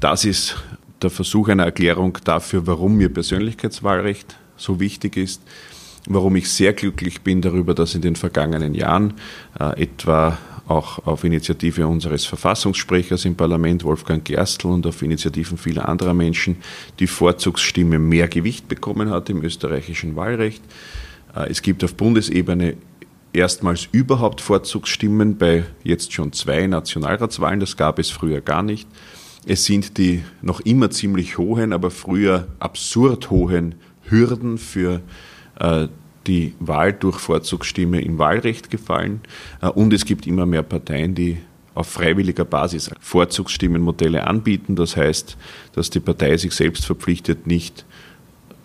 Das 0.00 0.24
ist 0.24 0.56
der 1.02 1.10
Versuch 1.10 1.48
einer 1.48 1.64
Erklärung 1.64 2.18
dafür, 2.24 2.66
warum 2.66 2.96
mir 2.96 3.08
Persönlichkeitswahlrecht 3.12 4.36
so 4.56 4.80
wichtig 4.80 5.16
ist, 5.16 5.42
warum 6.06 6.36
ich 6.36 6.50
sehr 6.50 6.72
glücklich 6.72 7.20
bin 7.20 7.42
darüber, 7.42 7.74
dass 7.74 7.94
in 7.94 8.02
den 8.02 8.16
vergangenen 8.16 8.74
Jahren 8.74 9.14
äh, 9.58 9.82
etwa 9.82 10.38
auch 10.72 11.06
auf 11.06 11.24
Initiative 11.24 11.86
unseres 11.86 12.24
Verfassungssprechers 12.24 13.24
im 13.24 13.36
Parlament, 13.36 13.84
Wolfgang 13.84 14.24
Gerstl, 14.24 14.68
und 14.68 14.86
auf 14.86 15.02
Initiativen 15.02 15.58
vieler 15.58 15.88
anderer 15.88 16.14
Menschen 16.14 16.56
die 16.98 17.06
Vorzugsstimme 17.06 17.98
mehr 17.98 18.28
Gewicht 18.28 18.68
bekommen 18.68 19.10
hat 19.10 19.28
im 19.28 19.42
österreichischen 19.44 20.16
Wahlrecht. 20.16 20.62
Äh, 21.36 21.50
es 21.50 21.62
gibt 21.62 21.84
auf 21.84 21.94
Bundesebene 21.94 22.76
erstmals 23.32 23.88
überhaupt 23.92 24.40
Vorzugsstimmen 24.40 25.36
bei 25.36 25.64
jetzt 25.84 26.12
schon 26.12 26.32
zwei 26.32 26.66
Nationalratswahlen. 26.66 27.60
Das 27.60 27.76
gab 27.76 27.98
es 27.98 28.10
früher 28.10 28.40
gar 28.40 28.62
nicht. 28.62 28.88
Es 29.46 29.64
sind 29.64 29.98
die 29.98 30.22
noch 30.40 30.60
immer 30.60 30.90
ziemlich 30.90 31.38
hohen, 31.38 31.72
aber 31.72 31.90
früher 31.90 32.46
absurd 32.60 33.30
hohen 33.30 33.74
Hürden 34.04 34.58
für 34.58 35.00
äh, 35.58 35.88
die 36.26 36.54
Wahl 36.60 36.92
durch 36.92 37.18
Vorzugsstimme 37.18 38.00
im 38.00 38.18
Wahlrecht 38.18 38.70
gefallen 38.70 39.20
äh, 39.60 39.68
und 39.68 39.92
es 39.92 40.04
gibt 40.04 40.26
immer 40.26 40.46
mehr 40.46 40.62
Parteien, 40.62 41.14
die 41.14 41.38
auf 41.74 41.88
freiwilliger 41.88 42.44
Basis 42.44 42.90
Vorzugsstimmenmodelle 43.00 44.26
anbieten. 44.26 44.76
Das 44.76 44.96
heißt, 44.96 45.36
dass 45.74 45.90
die 45.90 46.00
Partei 46.00 46.36
sich 46.36 46.52
selbst 46.52 46.84
verpflichtet, 46.84 47.46
nicht 47.46 47.84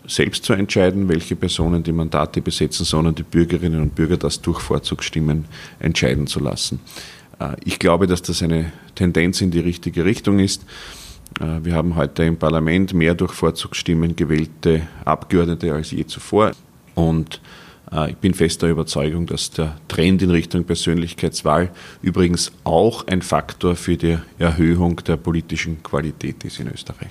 selbst 0.08 0.46
zu 0.46 0.54
entscheiden, 0.54 1.10
welche 1.10 1.36
Personen 1.36 1.84
die 1.84 1.92
Mandate 1.92 2.42
besetzen, 2.42 2.86
sondern 2.86 3.16
die 3.16 3.24
Bürgerinnen 3.24 3.82
und 3.82 3.96
Bürger 3.96 4.18
das 4.18 4.42
durch 4.42 4.60
Vorzugsstimmen 4.60 5.46
entscheiden 5.80 6.28
zu 6.28 6.40
lassen. 6.40 6.80
Äh, 7.40 7.56
ich 7.64 7.80
glaube, 7.80 8.08
dass 8.08 8.22
das 8.22 8.42
eine 8.42 8.72
Tendenz 8.96 9.42
in 9.42 9.52
die 9.52 9.60
richtige 9.60 10.06
Richtung 10.06 10.40
ist. 10.40 10.66
Äh, 11.40 11.64
wir 11.64 11.76
haben 11.76 11.96
heute 11.96 12.24
im 12.24 12.38
Parlament 12.38 12.94
mehr 12.94 13.16
durch 13.16 13.34
Vorzugsstimmen 13.34 14.16
gewählte 14.16 14.88
Abgeordnete 15.06 15.74
als 15.74 15.92
je 15.92 16.06
zuvor. 16.06 16.52
Und 16.98 17.42
äh, 17.92 18.12
ich 18.12 18.18
bin 18.18 18.34
fester 18.34 18.68
Überzeugung, 18.68 19.28
dass 19.28 19.52
der 19.52 19.78
Trend 19.88 20.24
in 20.24 20.32
Richtung 20.32 20.64
Persönlichkeitswahl 20.64 21.70
übrigens 22.02 22.52
auch 22.64 23.06
ein 23.06 23.22
Faktor 23.22 23.76
für 23.76 23.98
die 23.98 24.18
Erhöhung 24.40 24.98
der 25.06 25.18
politischen 25.18 25.84
Qualität 25.84 26.44
ist 26.44 26.60
in 26.60 26.68
Österreich. 26.70 27.10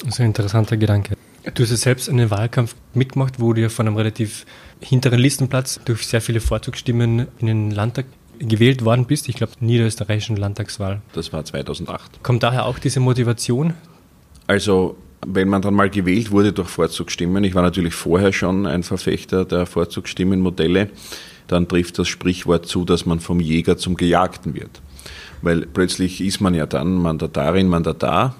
Das 0.00 0.10
ist 0.10 0.20
ein 0.20 0.26
interessanter 0.26 0.76
Gedanke. 0.76 1.16
Du 1.54 1.62
hast 1.62 1.70
ja 1.70 1.76
selbst 1.76 2.10
einen 2.10 2.30
Wahlkampf 2.30 2.76
mitgemacht, 2.92 3.40
wo 3.40 3.54
du 3.54 3.62
ja 3.62 3.70
von 3.70 3.86
einem 3.86 3.96
relativ 3.96 4.44
hinteren 4.80 5.18
Listenplatz 5.18 5.80
durch 5.86 6.06
sehr 6.06 6.20
viele 6.20 6.40
Vorzugsstimmen 6.40 7.28
in 7.38 7.46
den 7.46 7.70
Landtag 7.70 8.04
gewählt 8.38 8.84
worden 8.84 9.06
bist. 9.06 9.30
Ich 9.30 9.36
glaube, 9.36 9.52
niederösterreichischen 9.60 10.36
Landtagswahl. 10.36 11.00
Das 11.14 11.32
war 11.32 11.42
2008. 11.42 12.22
Kommt 12.22 12.42
daher 12.42 12.66
auch 12.66 12.78
diese 12.78 13.00
Motivation? 13.00 13.72
Also, 14.46 14.98
wenn 15.26 15.48
man 15.48 15.62
dann 15.62 15.74
mal 15.74 15.90
gewählt 15.90 16.30
wurde 16.30 16.52
durch 16.52 16.68
Vorzugsstimmen, 16.68 17.44
ich 17.44 17.54
war 17.54 17.62
natürlich 17.62 17.94
vorher 17.94 18.32
schon 18.32 18.66
ein 18.66 18.82
Verfechter 18.82 19.44
der 19.44 19.66
Vorzugsstimmenmodelle, 19.66 20.90
dann 21.46 21.68
trifft 21.68 21.98
das 21.98 22.08
Sprichwort 22.08 22.66
zu, 22.66 22.84
dass 22.84 23.06
man 23.06 23.20
vom 23.20 23.40
Jäger 23.40 23.76
zum 23.76 23.96
Gejagten 23.96 24.54
wird. 24.54 24.80
Weil 25.42 25.66
plötzlich 25.66 26.20
ist 26.20 26.40
man 26.40 26.54
ja 26.54 26.66
dann 26.66 26.94
Mandatarin, 26.94 27.68
Mandatar 27.68 28.34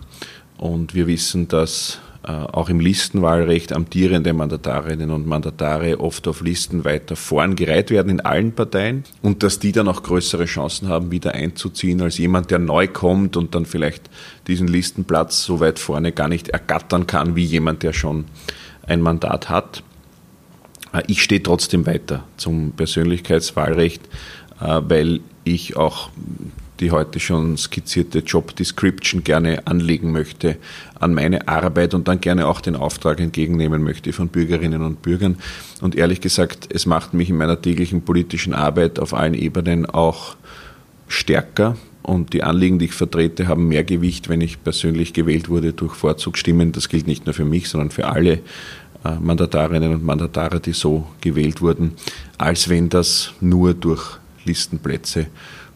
und 0.59 0.95
wir 0.95 1.07
wissen, 1.07 1.49
dass 1.49 1.99
auch 2.23 2.69
im 2.69 2.81
Listenwahlrecht 2.81 3.73
amtierende 3.73 4.35
Mandatarinnen 4.35 5.11
und 5.11 5.27
Mandatare 5.27 6.01
oft 6.01 6.29
auf 6.29 6.43
Listen 6.43 6.85
weiter 6.85 7.17
vorn 7.17 7.57
gereiht 7.57 7.91
werden 7.91 8.11
in 8.11 8.21
allen 8.21 8.53
Parteien 8.53 9.05
und 9.23 9.43
dass 9.43 9.59
die 9.59 9.73
dann 9.73 9.89
auch 9.89 10.03
größere 10.03 10.45
Chancen 10.45 10.89
haben, 10.89 11.11
wieder 11.11 11.33
einzuziehen 11.33 12.03
als 12.03 12.19
jemand, 12.19 12.51
der 12.51 12.59
neu 12.59 12.89
kommt 12.89 13.39
und 13.39 13.55
dann 13.55 13.65
vielleicht 13.65 14.11
diesen 14.47 14.69
Listenplatz 14.69 15.45
so 15.45 15.61
weit 15.61 15.79
vorne 15.79 16.13
gar 16.13 16.29
nicht 16.29 16.51
ergattern 16.51 17.07
kann, 17.07 17.37
wie 17.37 17.45
jemand, 17.45 17.83
der 17.83 17.95
schon 17.95 18.27
ein 18.87 19.01
Mandat 19.01 19.49
hat. 19.49 19.83
Äh, 20.93 21.03
ich 21.07 21.23
stehe 21.23 21.43
trotzdem 21.43 21.87
weiter 21.87 22.25
zum 22.37 22.73
Persönlichkeitswahlrecht, 22.73 24.03
äh, 24.61 24.81
weil 24.83 25.21
ich 25.45 25.77
auch 25.77 26.11
die 26.81 26.91
heute 26.91 27.21
schon 27.21 27.57
skizzierte 27.57 28.21
Job 28.21 28.57
Description 28.57 29.23
gerne 29.23 29.67
anlegen 29.67 30.13
möchte 30.13 30.57
an 30.99 31.15
meine 31.15 31.47
Arbeit 31.47 31.95
und 31.95 32.09
dann 32.09 32.21
gerne 32.21 32.47
auch 32.47 32.61
den 32.61 32.75
Auftrag 32.75 33.21
entgegennehmen 33.21 33.83
möchte 33.83 34.13
von 34.13 34.29
Bürgerinnen 34.29 34.83
und 34.83 35.03
Bürgern. 35.03 35.37
Und 35.81 35.95
ehrlich 35.95 36.21
gesagt, 36.21 36.69
es 36.73 36.87
macht 36.87 37.15
mich 37.15 37.31
in 37.31 37.37
meiner 37.37 37.61
täglichen 37.61 38.03
politischen 38.03 38.55
Arbeit 38.55 38.99
auf 38.99 39.15
allen 39.15 39.35
Ebenen 39.35 39.87
auch 39.87 40.37
stärker 41.09 41.77
und 42.03 42.33
die 42.33 42.43
Anliegen, 42.43 42.79
die 42.79 42.87
ich 42.87 42.95
vertrete, 42.95 43.47
haben 43.47 43.69
mehr 43.69 43.85
Gewicht, 43.85 44.29
wenn 44.29 44.41
ich 44.41 44.63
persönlich 44.63 45.13
gewählt 45.13 45.49
wurde 45.49 45.73
durch 45.73 45.95
Vorzugsstimmen. 45.95 46.73
Das 46.73 46.89
gilt 46.89 47.07
nicht 47.07 47.27
nur 47.27 47.35
für 47.35 47.45
mich, 47.45 47.69
sondern 47.69 47.91
für 47.91 48.07
alle 48.07 48.41
äh, 49.05 49.17
Mandatarinnen 49.21 49.93
und 49.93 50.05
Mandatare, 50.05 50.61
die 50.61 50.73
so 50.73 51.07
gewählt 51.21 51.61
wurden, 51.61 51.93
als 52.39 52.69
wenn 52.69 52.89
das 52.89 53.33
nur 53.41 53.75
durch 53.75 54.19
Listenplätze 54.45 55.27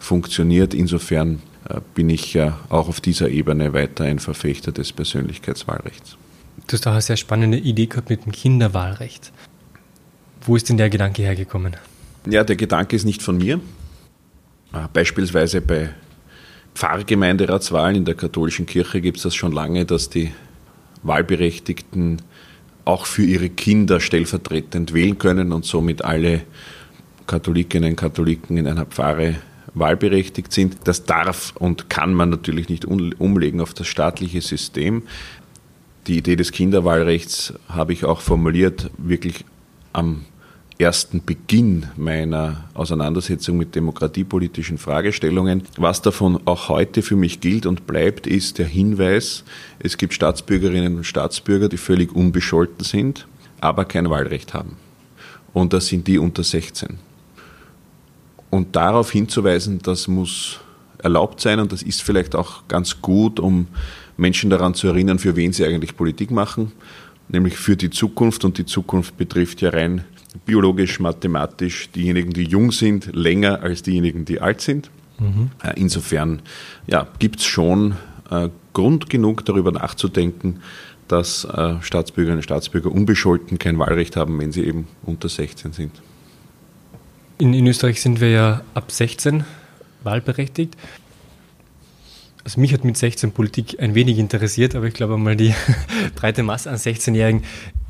funktioniert. 0.04 0.74
Insofern 0.74 1.40
äh, 1.68 1.80
bin 1.94 2.10
ich 2.10 2.34
ja 2.34 2.60
auch 2.68 2.88
auf 2.88 3.00
dieser 3.00 3.28
Ebene 3.30 3.72
weiter 3.72 4.04
ein 4.04 4.18
Verfechter 4.18 4.70
des 4.70 4.92
Persönlichkeitswahlrechts. 4.92 6.16
Du 6.66 6.72
hast 6.74 6.86
auch 6.86 6.92
eine 6.92 7.00
sehr 7.00 7.16
spannende 7.16 7.58
Idee 7.58 7.86
gehabt 7.86 8.10
mit 8.10 8.24
dem 8.24 8.32
Kinderwahlrecht. 8.32 9.32
Wo 10.42 10.56
ist 10.56 10.68
denn 10.68 10.76
der 10.76 10.90
Gedanke 10.90 11.22
hergekommen? 11.22 11.76
Ja, 12.28 12.44
der 12.44 12.56
Gedanke 12.56 12.96
ist 12.96 13.04
nicht 13.04 13.22
von 13.22 13.38
mir. 13.38 13.60
Äh, 14.72 14.88
beispielsweise 14.92 15.60
bei 15.60 15.90
Pfarrgemeinderatswahlen 16.74 17.96
in 17.96 18.04
der 18.04 18.14
katholischen 18.14 18.66
Kirche 18.66 19.00
gibt 19.00 19.18
es 19.18 19.22
das 19.22 19.34
schon 19.34 19.52
lange, 19.52 19.84
dass 19.84 20.10
die 20.10 20.32
Wahlberechtigten 21.02 22.22
auch 22.84 23.06
für 23.06 23.22
ihre 23.22 23.48
Kinder 23.48 24.00
stellvertretend 24.00 24.92
wählen 24.92 25.16
können 25.16 25.52
und 25.52 25.64
somit 25.64 26.04
alle 26.04 26.42
Katholikinnen 27.26 27.90
und 27.90 27.96
Katholiken 27.96 28.58
in 28.58 28.66
einer 28.66 28.84
Pfarre 28.84 29.36
wahlberechtigt 29.74 30.52
sind. 30.52 30.76
Das 30.84 31.04
darf 31.04 31.54
und 31.56 31.90
kann 31.90 32.14
man 32.14 32.30
natürlich 32.30 32.68
nicht 32.68 32.84
umlegen 32.84 33.60
auf 33.60 33.74
das 33.74 33.86
staatliche 33.86 34.40
System. 34.40 35.02
Die 36.06 36.18
Idee 36.18 36.36
des 36.36 36.52
Kinderwahlrechts 36.52 37.54
habe 37.68 37.92
ich 37.92 38.04
auch 38.04 38.20
formuliert, 38.20 38.90
wirklich 38.98 39.44
am 39.92 40.24
ersten 40.78 41.24
Beginn 41.24 41.86
meiner 41.96 42.64
Auseinandersetzung 42.74 43.56
mit 43.56 43.74
demokratiepolitischen 43.74 44.76
Fragestellungen. 44.76 45.62
Was 45.76 46.02
davon 46.02 46.40
auch 46.46 46.68
heute 46.68 47.02
für 47.02 47.16
mich 47.16 47.40
gilt 47.40 47.66
und 47.66 47.86
bleibt, 47.86 48.26
ist 48.26 48.58
der 48.58 48.66
Hinweis, 48.66 49.44
es 49.78 49.96
gibt 49.96 50.14
Staatsbürgerinnen 50.14 50.96
und 50.96 51.04
Staatsbürger, 51.04 51.68
die 51.68 51.76
völlig 51.76 52.14
unbescholten 52.14 52.84
sind, 52.84 53.26
aber 53.60 53.84
kein 53.84 54.10
Wahlrecht 54.10 54.52
haben. 54.52 54.76
Und 55.52 55.72
das 55.72 55.86
sind 55.86 56.08
die 56.08 56.18
unter 56.18 56.42
16. 56.42 56.98
Und 58.54 58.76
darauf 58.76 59.10
hinzuweisen, 59.10 59.80
das 59.82 60.06
muss 60.06 60.60
erlaubt 60.98 61.40
sein 61.40 61.58
und 61.58 61.72
das 61.72 61.82
ist 61.82 62.02
vielleicht 62.02 62.36
auch 62.36 62.68
ganz 62.68 63.02
gut, 63.02 63.40
um 63.40 63.66
Menschen 64.16 64.48
daran 64.48 64.74
zu 64.74 64.86
erinnern, 64.86 65.18
für 65.18 65.34
wen 65.34 65.52
sie 65.52 65.64
eigentlich 65.64 65.96
Politik 65.96 66.30
machen, 66.30 66.70
nämlich 67.28 67.56
für 67.56 67.76
die 67.76 67.90
Zukunft. 67.90 68.44
Und 68.44 68.56
die 68.56 68.64
Zukunft 68.64 69.16
betrifft 69.16 69.60
ja 69.60 69.70
rein 69.70 70.04
biologisch, 70.46 71.00
mathematisch 71.00 71.90
diejenigen, 71.90 72.32
die 72.32 72.44
jung 72.44 72.70
sind, 72.70 73.10
länger 73.12 73.60
als 73.60 73.82
diejenigen, 73.82 74.24
die 74.24 74.40
alt 74.40 74.60
sind. 74.60 74.88
Mhm. 75.18 75.50
Äh, 75.60 75.72
insofern 75.74 76.40
ja, 76.86 77.08
gibt 77.18 77.40
es 77.40 77.46
schon 77.46 77.96
äh, 78.30 78.50
Grund 78.72 79.10
genug, 79.10 79.44
darüber 79.44 79.72
nachzudenken, 79.72 80.60
dass 81.08 81.44
äh, 81.44 81.74
Staatsbürgerinnen 81.80 82.38
und 82.38 82.44
Staatsbürger 82.44 82.92
unbescholten 82.92 83.58
kein 83.58 83.80
Wahlrecht 83.80 84.14
haben, 84.14 84.38
wenn 84.38 84.52
sie 84.52 84.62
eben 84.62 84.86
unter 85.02 85.28
16 85.28 85.72
sind. 85.72 85.90
In, 87.38 87.52
in 87.52 87.66
Österreich 87.66 88.00
sind 88.00 88.20
wir 88.20 88.30
ja 88.30 88.62
ab 88.74 88.92
16 88.92 89.44
wahlberechtigt. 90.04 90.76
Also 92.44 92.60
mich 92.60 92.72
hat 92.72 92.84
mit 92.84 92.96
16 92.96 93.32
Politik 93.32 93.80
ein 93.80 93.94
wenig 93.94 94.18
interessiert, 94.18 94.74
aber 94.74 94.86
ich 94.86 94.94
glaube 94.94 95.16
mal 95.16 95.34
die 95.34 95.54
breite 96.14 96.42
Masse 96.42 96.70
an 96.70 96.76
16-Jährigen 96.76 97.42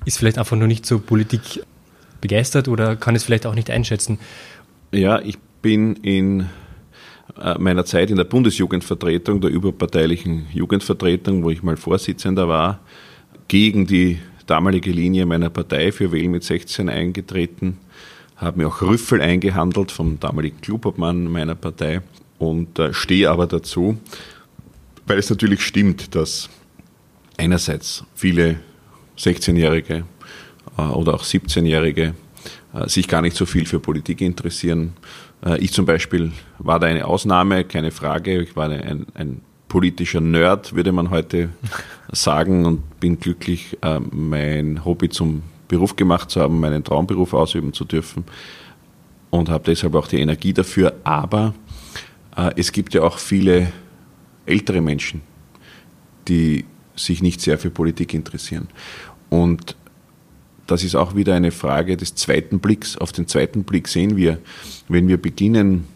ist 0.05 0.19
vielleicht 0.19 0.39
einfach 0.39 0.57
nur 0.57 0.69
nicht 0.69 0.87
so 0.87 0.99
Politik 0.99 1.63
begeistert 2.21 2.69
oder 2.69 2.97
kann 2.97 3.17
es 3.17 3.25
vielleicht 3.25 3.47
auch 3.47 3.55
nicht 3.55 3.71
einschätzen. 3.71 4.19
Ja, 4.93 5.21
ich 5.21 5.39
bin 5.61 5.97
in 5.97 6.49
äh, 7.39 7.59
meiner 7.59 7.85
Zeit 7.85 8.11
in 8.11 8.17
der 8.17 8.25
Bundesjugendvertretung, 8.25 9.41
der 9.41 9.51
überparteilichen 9.51 10.47
Jugendvertretung, 10.53 11.43
wo 11.43 11.51
ich 11.51 11.63
mal 11.63 11.77
Vorsitzender 11.77 12.49
war, 12.49 12.81
gegen 13.49 13.87
die 13.87 14.21
damalige 14.47 14.91
Linie 14.91 15.27
meiner 15.27 15.51
Partei 15.51 15.91
für 15.91 16.13
Wählen 16.13 16.31
mit 16.31 16.45
16 16.45 16.89
eingetreten 16.89 17.79
habe 18.37 18.59
mir 18.59 18.68
auch 18.68 18.83
Rüffel 18.83 19.20
eingehandelt 19.20 19.92
vom 19.92 20.18
damaligen 20.20 20.61
Klubobmann 20.61 21.25
meiner 21.25 21.55
Partei 21.55 22.03
und 22.38 22.79
äh, 22.79 22.92
stehe 22.92 23.31
aber 23.31 23.47
dazu, 23.47 23.99
weil 25.07 25.18
es 25.18 25.31
natürlich 25.31 25.62
stimmt, 25.62 26.14
dass 26.14 26.49
einerseits 27.37 28.05
viele 28.14 28.57
16-Jährige 29.18 30.05
äh, 30.79 30.83
oder 30.83 31.14
auch 31.14 31.25
17-Jährige 31.25 32.14
äh, 32.73 32.88
sich 32.88 33.09
gar 33.09 33.23
nicht 33.23 33.37
so 33.37 33.47
viel 33.47 33.66
für 33.66 33.81
Politik 33.81 34.20
interessieren. 34.20 34.94
Äh, 35.44 35.59
ich 35.59 35.73
zum 35.73 35.87
Beispiel 35.87 36.33
war 36.59 36.81
da 36.81 36.87
eine 36.87 37.07
Ausnahme, 37.07 37.64
keine 37.64 37.90
Frage. 37.90 38.42
Ich 38.42 38.57
war 38.57 38.68
ein, 38.68 39.07
ein 39.14 39.40
politischer 39.68 40.20
Nerd, 40.20 40.75
würde 40.75 40.92
man 40.92 41.11
heute 41.11 41.51
sagen, 42.12 42.64
und 42.66 43.01
bin 43.01 43.18
glücklich, 43.18 43.77
äh, 43.83 44.01
mein 44.11 44.85
Hobby 44.85 45.09
zum 45.09 45.42
Beruf 45.75 45.97
gemacht 45.97 46.31
zu 46.31 46.41
haben, 46.41 46.61
meinen 46.61 46.85
Traumberuf 46.85 47.35
ausüben 47.35 47.73
zu 47.73 47.85
dürfen 47.85 48.25
und 49.31 49.49
habe 49.49 49.65
deshalb 49.65 49.97
auch 49.97 50.07
die 50.07 50.21
Energie 50.21 50.53
dafür. 50.53 50.95
Aber 51.03 51.53
äh, 52.37 52.53
es 52.57 52.71
gibt 52.71 52.95
ja 52.95 53.03
auch 53.03 53.19
viele 53.19 53.73
ältere 54.47 54.81
Menschen, 54.81 55.23
die 56.29 56.65
sich 56.95 57.23
nicht 57.23 57.41
sehr 57.41 57.59
für 57.59 57.71
Politik 57.71 58.15
interessieren. 58.15 58.69
Und 59.31 59.75
das 60.69 60.85
ist 60.85 60.95
auch 60.95 61.17
wieder 61.17 61.35
eine 61.35 61.51
Frage 61.51 61.97
des 61.97 62.15
zweiten 62.15 62.61
Blicks. 62.61 62.97
Auf 62.97 63.11
den 63.11 63.27
zweiten 63.27 63.65
Blick 63.65 63.89
sehen 63.89 64.17
wir, 64.17 64.39
wenn 64.89 65.09
wir 65.09 65.21
beginnen, 65.21 65.89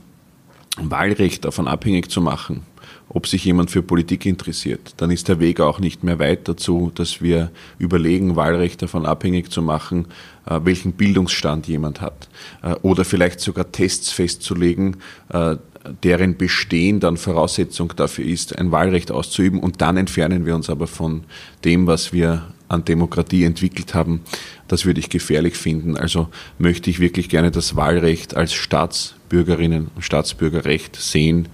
Wahlrecht 0.77 1.45
davon 1.45 1.69
abhängig 1.69 2.11
zu 2.11 2.21
machen, 2.21 2.63
ob 3.11 3.27
sich 3.27 3.45
jemand 3.45 3.71
für 3.71 3.83
Politik 3.83 4.27
interessiert, 4.27 4.95
dann 4.99 5.11
ist 5.11 5.29
der 5.29 5.41
Weg 5.41 5.61
auch 5.61 5.81
nicht 5.81 6.05
mehr 6.05 6.19
weit 6.19 6.47
dazu, 6.47 6.93
dass 6.95 7.23
wir 7.23 7.51
überlegen, 7.79 8.37
Wahlrecht 8.37 8.83
davon 8.83 9.07
abhängig 9.07 9.51
zu 9.51 9.63
machen, 9.63 10.07
äh, 10.47 10.61
welchen 10.63 10.93
Bildungsstand 10.93 11.67
jemand 11.69 12.01
hat. 12.01 12.29
Äh, 12.63 12.75
oder 12.83 13.05
vielleicht 13.05 13.41
sogar 13.41 13.73
Tests 13.73 14.11
festzulegen, 14.13 14.99
äh, 15.31 15.57
deren 16.03 16.37
Bestehen 16.37 17.01
dann 17.01 17.17
Voraussetzung 17.17 17.95
dafür 17.97 18.27
ist, 18.27 18.59
ein 18.59 18.73
Wahlrecht 18.73 19.11
auszuüben. 19.11 19.61
Und 19.61 19.81
dann 19.81 19.97
entfernen 19.97 20.45
wir 20.45 20.55
uns 20.55 20.69
aber 20.69 20.87
von 20.87 21.25
dem, 21.65 21.87
was 21.87 22.13
wir 22.13 22.49
an 22.69 22.85
Demokratie 22.85 23.45
entwickelt 23.45 23.95
haben. 23.95 24.21
Das 24.67 24.85
würde 24.85 25.01
ich 25.01 25.09
gefährlich 25.09 25.57
finden. 25.57 25.97
Also 25.97 26.29
möchte 26.59 26.91
ich 26.91 27.01
wirklich 27.01 27.31
gerne 27.31 27.51
das 27.51 27.77
Wahlrecht 27.77 28.37
als 28.37 28.53
Staatsbürgerinnen 28.53 29.91
und 29.95 30.03
Staatsbürgerrecht 30.03 30.97
sehen 30.97 31.49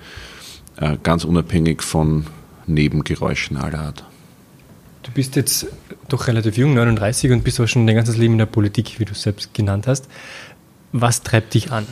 ganz 1.03 1.25
unabhängig 1.25 1.83
von 1.83 2.27
Nebengeräuschen 2.67 3.57
aller 3.57 3.79
Art. 3.79 4.05
Du 5.03 5.11
bist 5.13 5.37
jetzt 5.37 5.67
doch 6.09 6.27
relativ 6.27 6.57
jung, 6.57 6.75
39, 6.75 7.31
und 7.31 7.45
bist 7.45 7.61
auch 7.61 7.67
schon 7.67 7.87
dein 7.87 7.97
ganzes 7.97 8.17
Leben 8.17 8.35
in 8.35 8.39
der 8.39 8.47
Politik, 8.47 8.99
wie 8.99 9.05
du 9.05 9.13
es 9.13 9.23
selbst 9.23 9.53
genannt 9.53 9.87
hast. 9.87 10.09
Was 10.93 11.23
treibt 11.23 11.55
dich 11.55 11.71
an? 11.71 11.87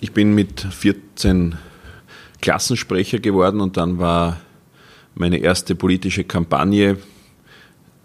Ich 0.00 0.12
bin 0.12 0.34
mit 0.34 0.60
14 0.60 1.56
Klassensprecher 2.40 3.18
geworden 3.18 3.60
und 3.60 3.76
dann 3.76 3.98
war 3.98 4.40
meine 5.14 5.38
erste 5.38 5.74
politische 5.74 6.24
Kampagne 6.24 6.96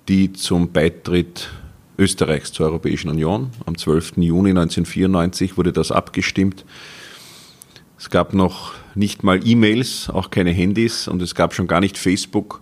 die 0.07 0.33
zum 0.33 0.71
Beitritt 0.71 1.49
Österreichs 1.97 2.51
zur 2.51 2.67
Europäischen 2.67 3.09
Union. 3.09 3.51
Am 3.65 3.77
12. 3.77 4.17
Juni 4.17 4.51
1994 4.51 5.57
wurde 5.57 5.71
das 5.71 5.91
abgestimmt. 5.91 6.65
Es 8.05 8.11
gab 8.11 8.35
noch 8.35 8.73
nicht 8.93 9.23
mal 9.23 9.39
E-Mails, 9.43 10.11
auch 10.11 10.29
keine 10.29 10.51
Handys 10.51 11.07
und 11.07 11.23
es 11.23 11.33
gab 11.33 11.55
schon 11.55 11.65
gar 11.65 11.79
nicht 11.79 11.97
Facebook. 11.97 12.61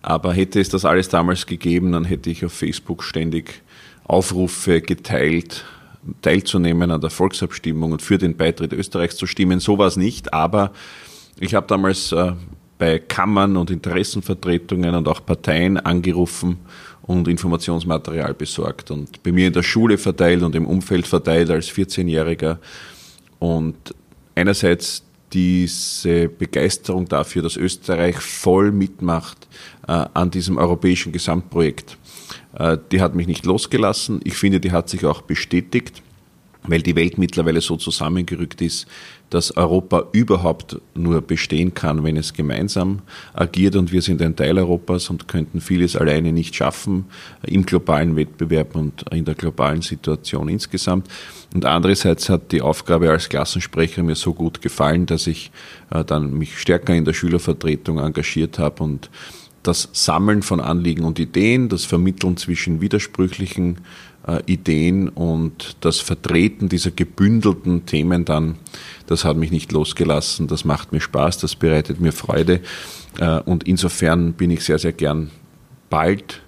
Aber 0.00 0.32
hätte 0.32 0.60
es 0.60 0.70
das 0.70 0.86
alles 0.86 1.10
damals 1.10 1.44
gegeben, 1.44 1.92
dann 1.92 2.06
hätte 2.06 2.30
ich 2.30 2.42
auf 2.42 2.54
Facebook 2.54 3.04
ständig 3.04 3.60
Aufrufe 4.04 4.80
geteilt, 4.80 5.66
teilzunehmen 6.22 6.90
an 6.90 7.02
der 7.02 7.10
Volksabstimmung 7.10 7.92
und 7.92 8.00
für 8.00 8.16
den 8.16 8.34
Beitritt 8.34 8.72
Österreichs 8.72 9.18
zu 9.18 9.26
stimmen. 9.26 9.60
So 9.60 9.76
war 9.76 9.88
es 9.88 9.98
nicht, 9.98 10.32
aber 10.32 10.72
ich 11.38 11.54
habe 11.54 11.66
damals 11.66 12.12
äh, 12.12 12.32
bei 12.78 12.98
Kammern 12.98 13.58
und 13.58 13.70
Interessenvertretungen 13.70 14.94
und 14.94 15.06
auch 15.06 15.20
Parteien 15.26 15.76
angerufen 15.76 16.60
und 17.02 17.28
Informationsmaterial 17.28 18.32
besorgt 18.32 18.90
und 18.90 19.22
bei 19.22 19.32
mir 19.32 19.48
in 19.48 19.52
der 19.52 19.62
Schule 19.62 19.98
verteilt 19.98 20.42
und 20.42 20.54
im 20.54 20.64
Umfeld 20.64 21.06
verteilt 21.06 21.50
als 21.50 21.68
14-Jähriger. 21.68 22.56
Und 23.38 23.76
einerseits 24.38 25.02
diese 25.32 26.28
Begeisterung 26.28 27.06
dafür, 27.06 27.42
dass 27.42 27.56
Österreich 27.56 28.16
voll 28.16 28.72
mitmacht 28.72 29.46
äh, 29.86 30.06
an 30.14 30.30
diesem 30.30 30.56
europäischen 30.56 31.12
Gesamtprojekt. 31.12 31.98
Äh, 32.54 32.78
die 32.90 33.00
hat 33.02 33.14
mich 33.14 33.26
nicht 33.26 33.44
losgelassen. 33.44 34.20
Ich 34.24 34.34
finde, 34.34 34.60
die 34.60 34.72
hat 34.72 34.88
sich 34.88 35.04
auch 35.04 35.22
bestätigt, 35.22 36.02
weil 36.64 36.82
die 36.82 36.96
Welt 36.96 37.18
mittlerweile 37.18 37.60
so 37.60 37.76
zusammengerückt 37.76 38.60
ist, 38.60 38.86
dass 39.30 39.56
Europa 39.56 40.06
überhaupt 40.12 40.80
nur 40.94 41.20
bestehen 41.20 41.74
kann, 41.74 42.02
wenn 42.02 42.16
es 42.16 42.32
gemeinsam 42.32 43.00
agiert 43.34 43.76
und 43.76 43.92
wir 43.92 44.02
sind 44.02 44.22
ein 44.22 44.36
Teil 44.36 44.58
Europas 44.58 45.10
und 45.10 45.28
könnten 45.28 45.60
vieles 45.60 45.96
alleine 45.96 46.32
nicht 46.32 46.54
schaffen 46.54 47.04
im 47.42 47.66
globalen 47.66 48.16
Wettbewerb 48.16 48.74
und 48.74 49.04
in 49.10 49.24
der 49.24 49.34
globalen 49.34 49.82
Situation 49.82 50.48
insgesamt. 50.48 51.08
Und 51.54 51.64
andererseits 51.64 52.28
hat 52.28 52.52
die 52.52 52.62
Aufgabe 52.62 53.10
als 53.10 53.28
Klassensprecher 53.28 54.02
mir 54.02 54.16
so 54.16 54.32
gut 54.32 54.62
gefallen, 54.62 55.06
dass 55.06 55.26
ich 55.26 55.50
äh, 55.90 56.04
dann 56.04 56.32
mich 56.32 56.58
stärker 56.58 56.94
in 56.94 57.04
der 57.04 57.14
Schülervertretung 57.14 57.98
engagiert 57.98 58.58
habe 58.58 58.82
und 58.82 59.10
das 59.62 59.88
Sammeln 59.92 60.42
von 60.42 60.60
Anliegen 60.60 61.04
und 61.04 61.18
Ideen, 61.18 61.68
das 61.68 61.84
Vermitteln 61.84 62.36
zwischen 62.36 62.80
widersprüchlichen 62.80 63.78
Ideen 64.46 65.08
und 65.08 65.76
das 65.80 66.00
Vertreten 66.00 66.68
dieser 66.68 66.90
gebündelten 66.90 67.86
Themen 67.86 68.24
dann, 68.24 68.56
das 69.06 69.24
hat 69.24 69.36
mich 69.36 69.50
nicht 69.50 69.72
losgelassen, 69.72 70.48
das 70.48 70.64
macht 70.64 70.92
mir 70.92 71.00
Spaß, 71.00 71.38
das 71.38 71.56
bereitet 71.56 72.00
mir 72.00 72.12
Freude 72.12 72.60
äh, 73.18 73.40
und 73.40 73.64
insofern 73.64 74.34
bin 74.34 74.50
ich 74.50 74.64
sehr, 74.64 74.78
sehr 74.78 74.92
gern 74.92 75.30
bald, 75.90 76.42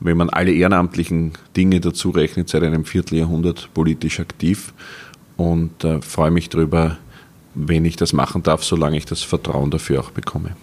wenn 0.00 0.16
man 0.16 0.30
alle 0.30 0.52
ehrenamtlichen 0.52 1.32
Dinge 1.56 1.80
dazu 1.80 2.10
rechnet, 2.10 2.48
seit 2.48 2.62
einem 2.62 2.84
Vierteljahrhundert 2.84 3.70
politisch 3.72 4.20
aktiv 4.20 4.74
und 5.36 5.84
äh, 5.84 6.02
freue 6.02 6.30
mich 6.30 6.48
darüber, 6.48 6.98
wenn 7.54 7.84
ich 7.84 7.96
das 7.96 8.12
machen 8.12 8.42
darf, 8.42 8.64
solange 8.64 8.96
ich 8.96 9.06
das 9.06 9.22
Vertrauen 9.22 9.70
dafür 9.70 10.00
auch 10.00 10.10
bekomme. 10.10 10.56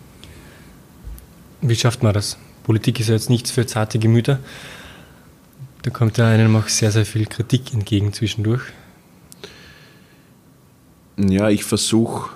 Wie 1.62 1.76
schafft 1.76 2.04
man 2.04 2.14
das? 2.14 2.38
Politik 2.64 3.00
ist 3.00 3.08
ja 3.08 3.16
jetzt 3.16 3.30
nichts 3.30 3.52
für 3.52 3.66
zarte 3.66 4.00
Gemüter. 4.00 4.40
Da 5.82 5.92
kommt 5.92 6.18
ja 6.18 6.28
einem 6.28 6.56
auch 6.58 6.68
sehr, 6.68 6.92
sehr 6.92 7.06
viel 7.06 7.26
Kritik 7.26 7.74
entgegen 7.74 8.12
zwischendurch. 8.12 8.64
Ja, 11.18 11.50
ich 11.50 11.64
versuche, 11.64 12.30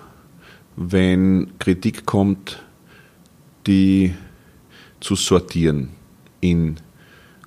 wenn 0.78 1.52
Kritik 1.60 2.06
kommt, 2.06 2.64
die 3.68 4.14
zu 5.02 5.16
sortieren 5.16 5.90
in 6.40 6.78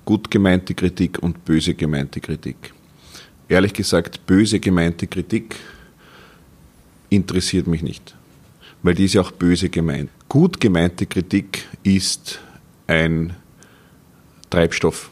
gut 0.05 0.29
gemeinte 0.29 0.75
Kritik 0.75 1.21
und 1.21 1.43
böse 1.45 1.73
gemeinte 1.73 2.21
Kritik. 2.21 2.73
Ehrlich 3.49 3.73
gesagt, 3.73 4.25
böse 4.27 4.59
gemeinte 4.59 5.07
Kritik 5.07 5.55
interessiert 7.09 7.65
mich 7.65 7.81
nicht, 7.81 8.15
weil 8.83 8.93
die 8.93 9.05
ist 9.05 9.13
ja 9.13 9.21
auch 9.21 9.31
böse 9.31 9.69
gemeint. 9.69 10.11
Gut 10.29 10.59
gemeinte 10.59 11.07
Kritik 11.07 11.65
ist 11.83 12.39
ein 12.85 13.35
Treibstoff 14.49 15.09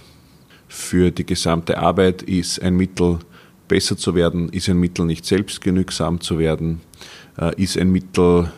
für 0.76 1.10
die 1.10 1.26
gesamte 1.26 1.78
Arbeit, 1.78 2.22
ist 2.22 2.62
ein 2.62 2.76
Mittel, 2.76 3.20
besser 3.68 3.98
zu 3.98 4.14
werden, 4.14 4.50
ist 4.50 4.70
ein 4.70 4.78
Mittel, 4.78 5.06
nicht 5.06 5.26
selbstgenügsam 5.26 6.20
zu 6.20 6.38
werden, 6.38 6.82
äh, 7.38 7.60
ist 7.62 7.78
ein 7.78 7.92
Mittel, 7.92 8.52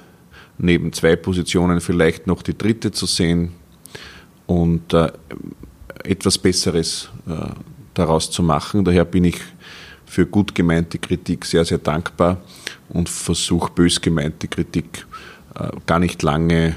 neben 0.58 0.92
zwei 0.94 1.16
Positionen 1.16 1.80
vielleicht 1.80 2.26
noch 2.26 2.42
die 2.42 2.58
dritte 2.58 2.92
zu 2.92 3.06
sehen 3.06 3.54
und 4.48 4.94
äh, 4.94 5.12
etwas 6.04 6.40
Besseres 6.40 7.10
äh, 7.28 7.34
daraus 7.94 8.32
zu 8.32 8.42
machen. 8.42 8.84
Daher 8.84 9.06
bin 9.06 9.24
ich 9.24 9.38
für 10.08 10.26
gut 10.26 10.56
gemeinte 10.56 10.98
Kritik 10.98 11.46
sehr, 11.46 11.66
sehr 11.66 11.78
dankbar 11.78 12.42
und 12.90 13.10
versuche 13.10 13.72
bös 13.72 14.02
gemeinte 14.02 14.48
Kritik 14.48 15.06
gar 15.86 16.00
nicht 16.00 16.22
lange 16.22 16.76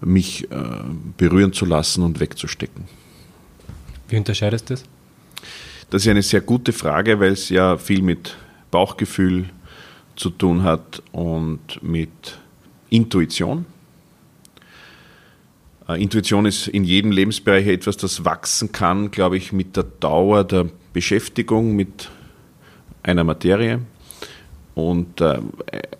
mich 0.00 0.48
berühren 1.18 1.52
zu 1.52 1.66
lassen 1.66 2.02
und 2.02 2.18
wegzustecken. 2.18 2.99
Wie 4.10 4.16
unterscheidest 4.16 4.68
du 4.68 4.74
das? 4.74 4.84
Das 5.90 6.02
ist 6.02 6.08
eine 6.08 6.22
sehr 6.22 6.40
gute 6.40 6.72
Frage, 6.72 7.18
weil 7.20 7.32
es 7.32 7.48
ja 7.48 7.76
viel 7.76 8.02
mit 8.02 8.36
Bauchgefühl 8.70 9.46
zu 10.16 10.30
tun 10.30 10.62
hat 10.62 11.02
und 11.12 11.82
mit 11.82 12.38
Intuition. 12.90 13.66
Äh, 15.88 16.02
Intuition 16.02 16.46
ist 16.46 16.68
in 16.68 16.84
jedem 16.84 17.12
Lebensbereich 17.12 17.66
etwas, 17.66 17.96
das 17.96 18.24
wachsen 18.24 18.72
kann, 18.72 19.10
glaube 19.10 19.36
ich, 19.36 19.52
mit 19.52 19.76
der 19.76 19.84
Dauer 19.84 20.44
der 20.44 20.66
Beschäftigung 20.92 21.74
mit 21.74 22.10
einer 23.02 23.24
Materie. 23.24 23.80
Und 24.74 25.20
äh, 25.20 25.40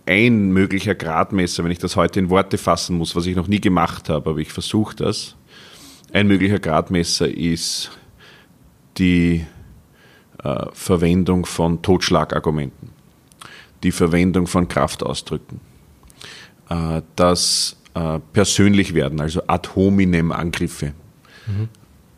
ein 0.06 0.52
möglicher 0.52 0.94
Gradmesser, 0.94 1.64
wenn 1.64 1.70
ich 1.70 1.78
das 1.78 1.96
heute 1.96 2.20
in 2.20 2.30
Worte 2.30 2.58
fassen 2.58 2.96
muss, 2.96 3.16
was 3.16 3.26
ich 3.26 3.36
noch 3.36 3.48
nie 3.48 3.60
gemacht 3.60 4.08
habe, 4.08 4.30
aber 4.30 4.38
ich 4.40 4.52
versuche 4.52 4.96
das, 4.96 5.36
ein 6.12 6.26
möglicher 6.26 6.58
Gradmesser 6.58 7.28
ist 7.28 7.90
die 9.00 9.46
äh, 10.44 10.66
Verwendung 10.72 11.46
von 11.46 11.82
Totschlagargumenten, 11.82 12.90
die 13.82 13.92
Verwendung 13.92 14.46
von 14.46 14.68
Kraftausdrücken, 14.68 15.60
äh, 16.68 17.02
das 17.16 17.76
äh, 17.94 18.20
persönlich 18.32 18.94
werden, 18.94 19.20
also 19.20 19.42
ad 19.46 19.70
hominem 19.74 20.30
Angriffe 20.32 20.92
mhm. 21.46 21.68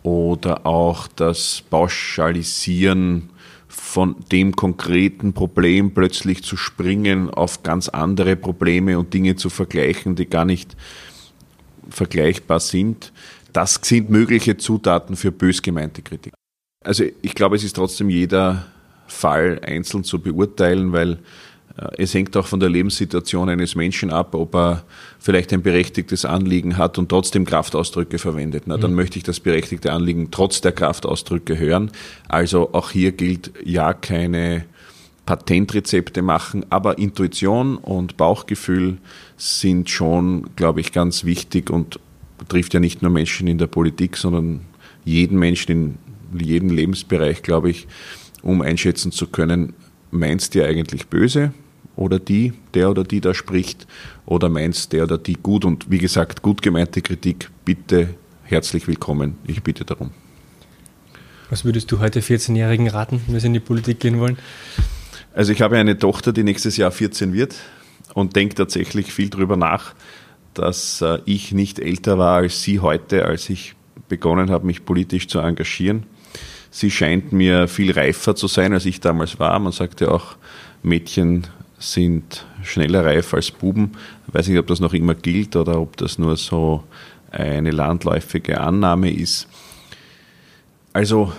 oder 0.02 0.66
auch 0.66 1.06
das 1.06 1.62
Pauschalisieren 1.70 3.30
von 3.68 4.16
dem 4.30 4.54
konkreten 4.54 5.32
Problem 5.32 5.94
plötzlich 5.94 6.42
zu 6.42 6.56
springen 6.56 7.30
auf 7.30 7.62
ganz 7.62 7.88
andere 7.88 8.36
Probleme 8.36 8.98
und 8.98 9.14
Dinge 9.14 9.36
zu 9.36 9.48
vergleichen, 9.48 10.14
die 10.14 10.26
gar 10.26 10.44
nicht 10.44 10.76
vergleichbar 11.88 12.60
sind. 12.60 13.12
Das 13.52 13.80
sind 13.82 14.10
mögliche 14.10 14.56
Zutaten 14.58 15.16
für 15.16 15.32
bös 15.32 15.62
gemeinte 15.62 16.02
Kritik. 16.02 16.34
Also 16.84 17.04
ich 17.22 17.34
glaube, 17.34 17.56
es 17.56 17.64
ist 17.64 17.76
trotzdem 17.76 18.10
jeder 18.10 18.66
Fall 19.06 19.60
einzeln 19.64 20.04
zu 20.04 20.20
beurteilen, 20.20 20.92
weil 20.92 21.18
äh, 21.76 21.88
es 21.98 22.14
hängt 22.14 22.36
auch 22.36 22.46
von 22.46 22.60
der 22.60 22.68
Lebenssituation 22.68 23.48
eines 23.48 23.74
Menschen 23.74 24.10
ab, 24.10 24.34
ob 24.34 24.54
er 24.54 24.84
vielleicht 25.18 25.52
ein 25.52 25.62
berechtigtes 25.62 26.24
Anliegen 26.24 26.76
hat 26.76 26.98
und 26.98 27.08
trotzdem 27.08 27.44
Kraftausdrücke 27.44 28.18
verwendet. 28.18 28.64
Na, 28.66 28.76
dann 28.76 28.90
mhm. 28.90 28.96
möchte 28.96 29.18
ich 29.18 29.24
das 29.24 29.40
berechtigte 29.40 29.92
Anliegen 29.92 30.30
trotz 30.30 30.60
der 30.60 30.72
Kraftausdrücke 30.72 31.58
hören. 31.58 31.90
Also 32.28 32.72
auch 32.72 32.90
hier 32.90 33.12
gilt 33.12 33.52
ja 33.64 33.92
keine 33.92 34.64
Patentrezepte 35.26 36.20
machen, 36.20 36.66
aber 36.70 36.98
Intuition 36.98 37.76
und 37.76 38.16
Bauchgefühl 38.16 38.98
sind 39.36 39.88
schon, 39.88 40.50
glaube 40.56 40.80
ich, 40.80 40.92
ganz 40.92 41.24
wichtig 41.24 41.70
und 41.70 42.00
betrifft 42.38 42.74
ja 42.74 42.80
nicht 42.80 43.02
nur 43.02 43.12
Menschen 43.12 43.46
in 43.46 43.58
der 43.58 43.68
Politik, 43.68 44.16
sondern 44.16 44.62
jeden 45.04 45.38
Menschen 45.38 45.70
in 45.70 45.98
jedem 46.40 46.70
Lebensbereich, 46.70 47.42
glaube 47.42 47.70
ich, 47.70 47.86
um 48.42 48.62
einschätzen 48.62 49.12
zu 49.12 49.26
können, 49.26 49.74
meinst 50.10 50.54
du 50.54 50.64
eigentlich 50.64 51.08
böse 51.08 51.52
oder 51.96 52.18
die, 52.18 52.52
der 52.74 52.90
oder 52.90 53.04
die 53.04 53.20
da 53.20 53.34
spricht, 53.34 53.86
oder 54.26 54.48
meinst 54.48 54.92
der 54.92 55.04
oder 55.04 55.18
die 55.18 55.34
gut 55.34 55.64
und 55.64 55.90
wie 55.90 55.98
gesagt, 55.98 56.42
gut 56.42 56.62
gemeinte 56.62 57.02
Kritik, 57.02 57.50
bitte 57.64 58.14
herzlich 58.44 58.86
willkommen. 58.88 59.36
Ich 59.46 59.62
bitte 59.62 59.84
darum. 59.84 60.10
Was 61.50 61.64
würdest 61.64 61.92
du 61.92 61.98
heute 61.98 62.20
14-Jährigen 62.20 62.88
raten, 62.88 63.20
wenn 63.26 63.38
sie 63.38 63.46
in 63.46 63.52
die 63.52 63.60
Politik 63.60 64.00
gehen 64.00 64.20
wollen? 64.20 64.38
Also 65.34 65.52
ich 65.52 65.60
habe 65.62 65.76
eine 65.76 65.98
Tochter, 65.98 66.32
die 66.32 66.44
nächstes 66.44 66.76
Jahr 66.76 66.90
14 66.90 67.32
wird 67.32 67.56
und 68.14 68.36
denke 68.36 68.54
tatsächlich 68.54 69.12
viel 69.12 69.28
darüber 69.28 69.56
nach, 69.56 69.94
dass 70.54 71.00
äh, 71.00 71.18
ich 71.24 71.52
nicht 71.52 71.78
älter 71.78 72.18
war 72.18 72.36
als 72.36 72.62
sie 72.62 72.80
heute, 72.80 73.24
als 73.24 73.48
ich 73.50 73.74
begonnen 74.08 74.50
habe, 74.50 74.66
mich 74.66 74.84
politisch 74.84 75.28
zu 75.28 75.40
engagieren. 75.40 76.04
Sie 76.74 76.90
scheint 76.90 77.32
mir 77.32 77.68
viel 77.68 77.92
reifer 77.92 78.34
zu 78.34 78.48
sein, 78.48 78.72
als 78.72 78.86
ich 78.86 78.98
damals 78.98 79.38
war. 79.38 79.58
Man 79.58 79.72
sagt 79.72 80.00
ja 80.00 80.08
auch, 80.08 80.36
Mädchen 80.82 81.46
sind 81.78 82.46
schneller 82.62 83.04
reif 83.04 83.34
als 83.34 83.50
Buben. 83.50 83.92
Ich 84.26 84.34
weiß 84.34 84.48
nicht, 84.48 84.58
ob 84.58 84.68
das 84.68 84.80
noch 84.80 84.94
immer 84.94 85.14
gilt 85.14 85.54
oder 85.54 85.78
ob 85.78 85.98
das 85.98 86.18
nur 86.18 86.36
so 86.38 86.82
eine 87.30 87.72
landläufige 87.72 88.58
Annahme 88.58 89.12
ist. 89.12 89.48
Also 90.94 91.32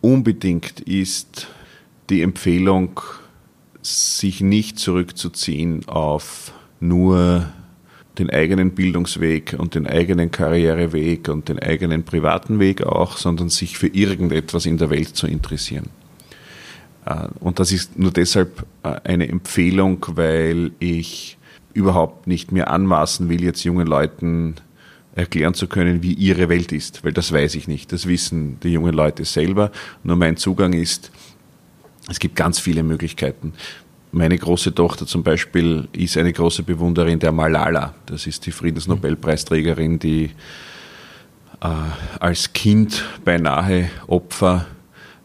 unbedingt 0.00 0.80
ist 0.80 1.46
die 2.10 2.22
Empfehlung, 2.22 3.00
sich 3.82 4.40
nicht 4.40 4.80
zurückzuziehen 4.80 5.86
auf 5.86 6.52
nur 6.80 7.46
den 8.18 8.30
eigenen 8.30 8.70
Bildungsweg 8.72 9.56
und 9.58 9.74
den 9.74 9.86
eigenen 9.86 10.30
Karriereweg 10.30 11.28
und 11.28 11.48
den 11.48 11.58
eigenen 11.58 12.04
privaten 12.04 12.60
Weg 12.60 12.82
auch, 12.82 13.16
sondern 13.16 13.48
sich 13.48 13.76
für 13.76 13.88
irgendetwas 13.88 14.66
in 14.66 14.78
der 14.78 14.90
Welt 14.90 15.16
zu 15.16 15.26
interessieren. 15.26 15.90
Äh, 17.06 17.28
und 17.40 17.58
das 17.58 17.72
ist 17.72 17.98
nur 17.98 18.12
deshalb 18.12 18.66
äh, 18.82 19.00
eine 19.04 19.28
Empfehlung, 19.28 20.04
weil 20.10 20.72
ich 20.78 21.38
überhaupt 21.72 22.26
nicht 22.28 22.52
mehr 22.52 22.70
anmaßen 22.70 23.28
will, 23.28 23.42
jetzt 23.42 23.64
jungen 23.64 23.86
Leuten 23.86 24.54
erklären 25.16 25.54
zu 25.54 25.66
können, 25.66 26.02
wie 26.02 26.12
ihre 26.12 26.48
Welt 26.48 26.72
ist, 26.72 27.04
weil 27.04 27.12
das 27.12 27.32
weiß 27.32 27.54
ich 27.56 27.68
nicht. 27.68 27.92
Das 27.92 28.06
wissen 28.06 28.58
die 28.62 28.70
jungen 28.70 28.94
Leute 28.94 29.24
selber. 29.24 29.70
Nur 30.02 30.16
mein 30.16 30.36
Zugang 30.36 30.72
ist, 30.72 31.10
es 32.08 32.18
gibt 32.18 32.36
ganz 32.36 32.58
viele 32.58 32.82
Möglichkeiten. 32.82 33.54
Meine 34.16 34.38
große 34.38 34.72
Tochter 34.72 35.08
zum 35.08 35.24
Beispiel 35.24 35.88
ist 35.90 36.16
eine 36.16 36.32
große 36.32 36.62
Bewunderin 36.62 37.18
der 37.18 37.32
Malala. 37.32 37.94
Das 38.06 38.28
ist 38.28 38.46
die 38.46 38.52
Friedensnobelpreisträgerin, 38.52 39.98
die 39.98 40.30
äh, 41.60 41.68
als 42.20 42.52
Kind 42.52 43.04
beinahe 43.24 43.90
Opfer 44.06 44.66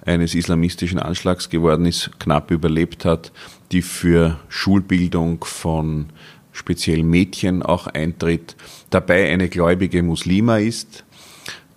eines 0.03 0.33
islamistischen 0.33 0.97
Anschlags 0.97 1.51
geworden 1.51 1.85
ist, 1.85 2.19
knapp 2.19 2.49
überlebt 2.49 3.05
hat, 3.05 3.31
die 3.71 3.83
für 3.83 4.39
Schulbildung 4.49 5.45
von 5.45 6.07
speziell 6.51 7.03
Mädchen 7.03 7.61
auch 7.61 7.85
eintritt, 7.85 8.55
dabei 8.89 9.31
eine 9.31 9.49
gläubige 9.49 10.01
Muslima 10.01 10.57
ist 10.57 11.05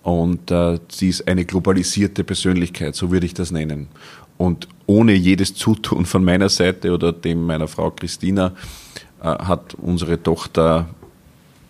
und 0.01 0.49
äh, 0.49 0.79
sie 0.89 1.09
ist 1.09 1.27
eine 1.27 1.45
globalisierte 1.45 2.23
Persönlichkeit, 2.23 2.95
so 2.95 3.11
würde 3.11 3.27
ich 3.27 3.35
das 3.35 3.51
nennen. 3.51 3.87
Und 4.37 4.67
ohne 4.85 5.13
jedes 5.13 5.53
Zutun 5.53 6.05
von 6.05 6.23
meiner 6.23 6.49
Seite 6.49 6.93
oder 6.93 7.13
dem 7.13 7.45
meiner 7.45 7.67
Frau 7.67 7.91
Christina 7.91 8.53
äh, 9.21 9.25
hat 9.25 9.75
unsere 9.75 10.21
Tochter 10.21 10.87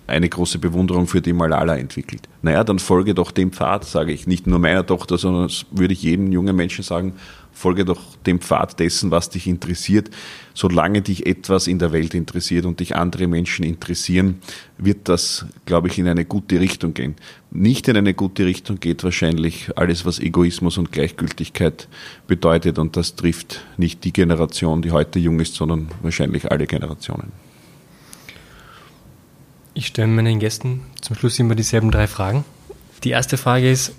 eine 0.07 0.27
große 0.27 0.59
Bewunderung 0.59 1.07
für 1.07 1.21
die 1.21 1.33
Malala 1.33 1.77
entwickelt. 1.77 2.27
Naja, 2.41 2.63
dann 2.63 2.79
folge 2.79 3.13
doch 3.13 3.31
dem 3.31 3.51
Pfad, 3.51 3.85
sage 3.85 4.11
ich. 4.11 4.27
Nicht 4.27 4.47
nur 4.47 4.59
meiner 4.59 4.85
Tochter, 4.85 5.17
sondern 5.17 5.49
würde 5.71 5.93
ich 5.93 6.03
jedem 6.03 6.31
jungen 6.31 6.55
Menschen 6.55 6.83
sagen, 6.83 7.13
folge 7.53 7.85
doch 7.85 8.01
dem 8.25 8.39
Pfad 8.39 8.79
dessen, 8.79 9.11
was 9.11 9.29
dich 9.29 9.47
interessiert. 9.47 10.09
Solange 10.53 11.01
dich 11.01 11.25
etwas 11.25 11.67
in 11.67 11.79
der 11.79 11.91
Welt 11.91 12.13
interessiert 12.13 12.65
und 12.65 12.79
dich 12.79 12.95
andere 12.95 13.27
Menschen 13.27 13.63
interessieren, 13.63 14.39
wird 14.77 15.07
das, 15.09 15.45
glaube 15.65 15.87
ich, 15.87 15.97
in 15.97 16.07
eine 16.07 16.25
gute 16.25 16.59
Richtung 16.59 16.93
gehen. 16.93 17.15
Nicht 17.51 17.87
in 17.87 17.95
eine 17.95 18.13
gute 18.13 18.45
Richtung 18.45 18.79
geht 18.79 19.03
wahrscheinlich 19.03 19.69
alles, 19.77 20.05
was 20.05 20.19
Egoismus 20.19 20.77
und 20.77 20.91
Gleichgültigkeit 20.91 21.87
bedeutet. 22.27 22.79
Und 22.79 22.97
das 22.97 23.15
trifft 23.15 23.63
nicht 23.77 24.03
die 24.03 24.13
Generation, 24.13 24.81
die 24.81 24.91
heute 24.91 25.19
jung 25.19 25.39
ist, 25.39 25.55
sondern 25.55 25.89
wahrscheinlich 26.01 26.51
alle 26.51 26.67
Generationen. 26.67 27.31
Ich 29.75 29.87
stelle 29.87 30.07
meinen 30.07 30.39
Gästen 30.39 30.81
zum 31.01 31.15
Schluss 31.15 31.39
immer 31.39 31.55
dieselben 31.55 31.89
drei 31.89 32.07
Fragen. 32.07 32.45
Die 33.03 33.09
erste 33.09 33.37
Frage 33.37 33.71
ist, 33.71 33.93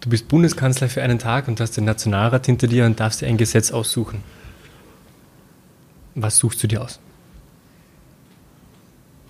du 0.00 0.10
bist 0.10 0.28
Bundeskanzler 0.28 0.88
für 0.88 1.02
einen 1.02 1.18
Tag 1.18 1.48
und 1.48 1.60
hast 1.60 1.76
den 1.76 1.84
Nationalrat 1.84 2.46
hinter 2.46 2.66
dir 2.66 2.86
und 2.86 3.00
darfst 3.00 3.20
dir 3.20 3.26
ein 3.26 3.36
Gesetz 3.36 3.70
aussuchen. 3.70 4.22
Was 6.14 6.38
suchst 6.38 6.62
du 6.62 6.66
dir 6.66 6.82
aus? 6.82 6.98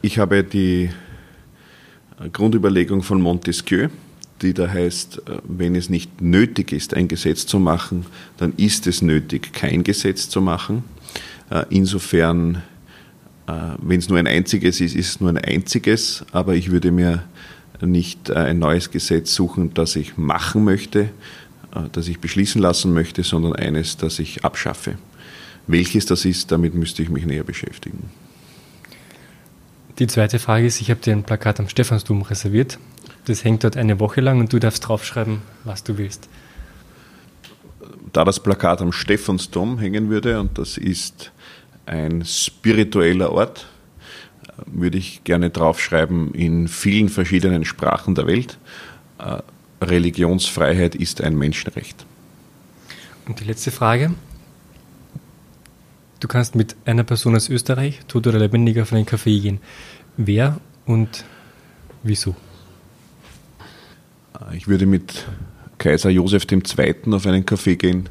Ich 0.01 0.19
habe 0.19 0.45
die 0.45 0.91
Grundüberlegung 2.33 3.03
von 3.03 3.21
Montesquieu, 3.21 3.89
die 4.43 4.55
da 4.55 4.69
heißt, 4.69 5.23
wenn 5.45 5.75
es 5.75 5.89
nicht 5.89 6.21
nötig 6.21 6.73
ist, 6.73 6.95
ein 6.95 7.09
Gesetz 7.09 7.47
zu 7.47 7.59
machen, 7.59 8.07
dann 8.37 8.53
ist 8.57 8.87
es 8.87 9.03
nötig, 9.03 9.53
kein 9.53 9.83
Gesetz 9.83 10.29
zu 10.29 10.41
machen. 10.41 10.85
Insofern 11.71 12.63
äh, 13.49 13.77
Wenn 13.81 13.99
es 13.99 14.09
nur 14.09 14.19
ein 14.19 14.27
einziges 14.27 14.81
ist, 14.81 14.95
ist 14.95 15.09
es 15.09 15.21
nur 15.21 15.31
ein 15.31 15.39
einziges, 15.39 16.25
aber 16.33 16.55
ich 16.55 16.71
würde 16.71 16.93
mir 16.93 17.25
nicht 17.81 18.31
äh, 18.31 18.35
ein 18.35 18.59
neues 18.59 18.91
Gesetz 18.91 19.35
suchen, 19.35 19.75
das 19.75 19.97
ich 19.97 20.17
machen 20.17 20.65
möchte, 20.65 21.11
äh, 21.75 21.89
das 21.93 22.09
ich 22.09 22.19
beschließen 22.19 22.61
lassen 22.61 22.93
möchte, 22.93 23.23
sondern 23.23 23.55
eines, 23.55 23.97
das 23.97 24.19
ich 24.19 24.45
abschaffe. 24.45 24.99
Welches 25.67 26.07
das 26.07 26.25
ist, 26.25 26.51
damit 26.51 26.75
müsste 26.75 27.03
ich 27.03 27.11
mich 27.11 27.27
näher 27.27 27.45
beschäftigen. 27.45 28.11
Die 29.99 30.07
zweite 30.07 30.39
Frage 30.39 30.67
ist, 30.67 30.81
ich 30.81 30.91
habe 30.91 31.01
dir 31.01 31.13
ein 31.13 31.25
Plakat 31.25 31.61
am 31.61 31.69
Stephansdom 31.69 32.23
reserviert. 32.23 32.79
Das 33.27 33.45
hängt 33.45 33.65
dort 33.65 33.77
eine 33.77 34.01
Woche 34.01 34.21
lang 34.21 34.41
und 34.41 34.53
du 34.53 34.59
darfst 34.59 34.87
draufschreiben, 34.87 35.43
was 35.65 35.83
du 35.85 35.99
willst. 35.99 36.29
Da 38.13 38.25
das 38.25 38.41
Plakat 38.41 38.81
am 38.81 38.93
Stephansdom 38.93 39.79
hängen 39.79 40.09
würde, 40.09 40.41
und 40.41 40.57
das 40.57 40.79
ist 40.79 41.33
ein 41.85 42.25
spiritueller 42.25 43.33
Ort, 43.33 43.67
würde 44.67 44.99
ich 44.99 45.25
gerne 45.25 45.51
draufschreiben, 45.51 46.35
in 46.35 46.69
vielen 46.69 47.09
verschiedenen 47.09 47.65
Sprachen 47.65 48.15
der 48.15 48.27
Welt. 48.27 48.59
Äh, 49.19 49.39
Religionsfreiheit 49.83 50.95
ist 50.95 51.21
ein 51.21 51.37
Menschenrecht. 51.37 52.05
Und 53.27 53.41
die 53.41 53.45
letzte 53.45 53.71
Frage. 53.71 54.15
Du 56.21 56.27
kannst 56.27 56.57
mit 56.57 56.75
einer 56.85 57.05
Person 57.05 57.37
aus 57.37 57.49
Österreich, 57.49 58.01
tot 58.09 58.27
oder 58.27 58.41
lebendig, 58.41 58.81
auf 58.81 58.93
einen 58.93 59.07
Café 59.07 59.41
gehen. 59.41 59.61
Wer 60.17 60.59
und 60.85 61.25
wieso? 62.03 62.35
Äh, 64.41 64.57
ich 64.57 64.67
würde 64.67 64.87
mit 64.87 65.27
Kaiser 65.79 66.11
Josef 66.11 66.45
II. 66.51 66.63
auf 67.13 67.27
einen 67.27 67.45
Café 67.45 67.77
gehen 67.77 68.09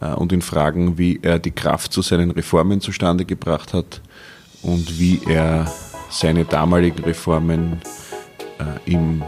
äh, 0.00 0.12
und 0.12 0.30
ihn 0.30 0.42
fragen, 0.42 0.98
wie 0.98 1.18
er 1.20 1.40
die 1.40 1.50
Kraft 1.50 1.92
zu 1.92 2.02
seinen 2.02 2.30
Reformen 2.30 2.80
zustande 2.80 3.24
gebracht 3.24 3.72
hat 3.72 4.00
und 4.62 4.98
wie 4.98 5.20
er 5.28 5.70
seine 6.10 6.44
damaligen 6.44 7.04
Reformen 7.04 7.80
äh, 8.58 8.90
im 8.90 9.22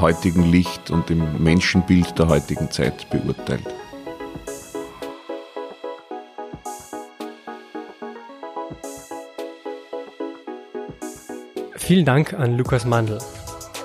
heutigen 0.00 0.50
Licht 0.50 0.90
und 0.90 1.10
im 1.10 1.42
Menschenbild 1.42 2.18
der 2.18 2.28
heutigen 2.28 2.70
Zeit 2.70 3.08
beurteilt. 3.10 3.64
Vielen 11.76 12.04
Dank 12.04 12.34
an 12.34 12.56
Lukas 12.56 12.84
Mandl. 12.84 13.18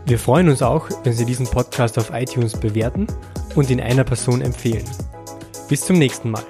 Wir 0.04 0.18
freuen 0.18 0.48
uns 0.48 0.62
auch, 0.62 0.88
wenn 1.02 1.12
Sie 1.12 1.24
diesen 1.24 1.46
Podcast 1.46 1.98
auf 1.98 2.12
iTunes 2.12 2.52
bewerten 2.52 3.08
und 3.56 3.68
ihn 3.70 3.80
einer 3.80 4.04
Person 4.04 4.42
empfehlen. 4.42 4.84
Bis 5.68 5.84
zum 5.84 5.98
nächsten 5.98 6.30
Mal. 6.30 6.44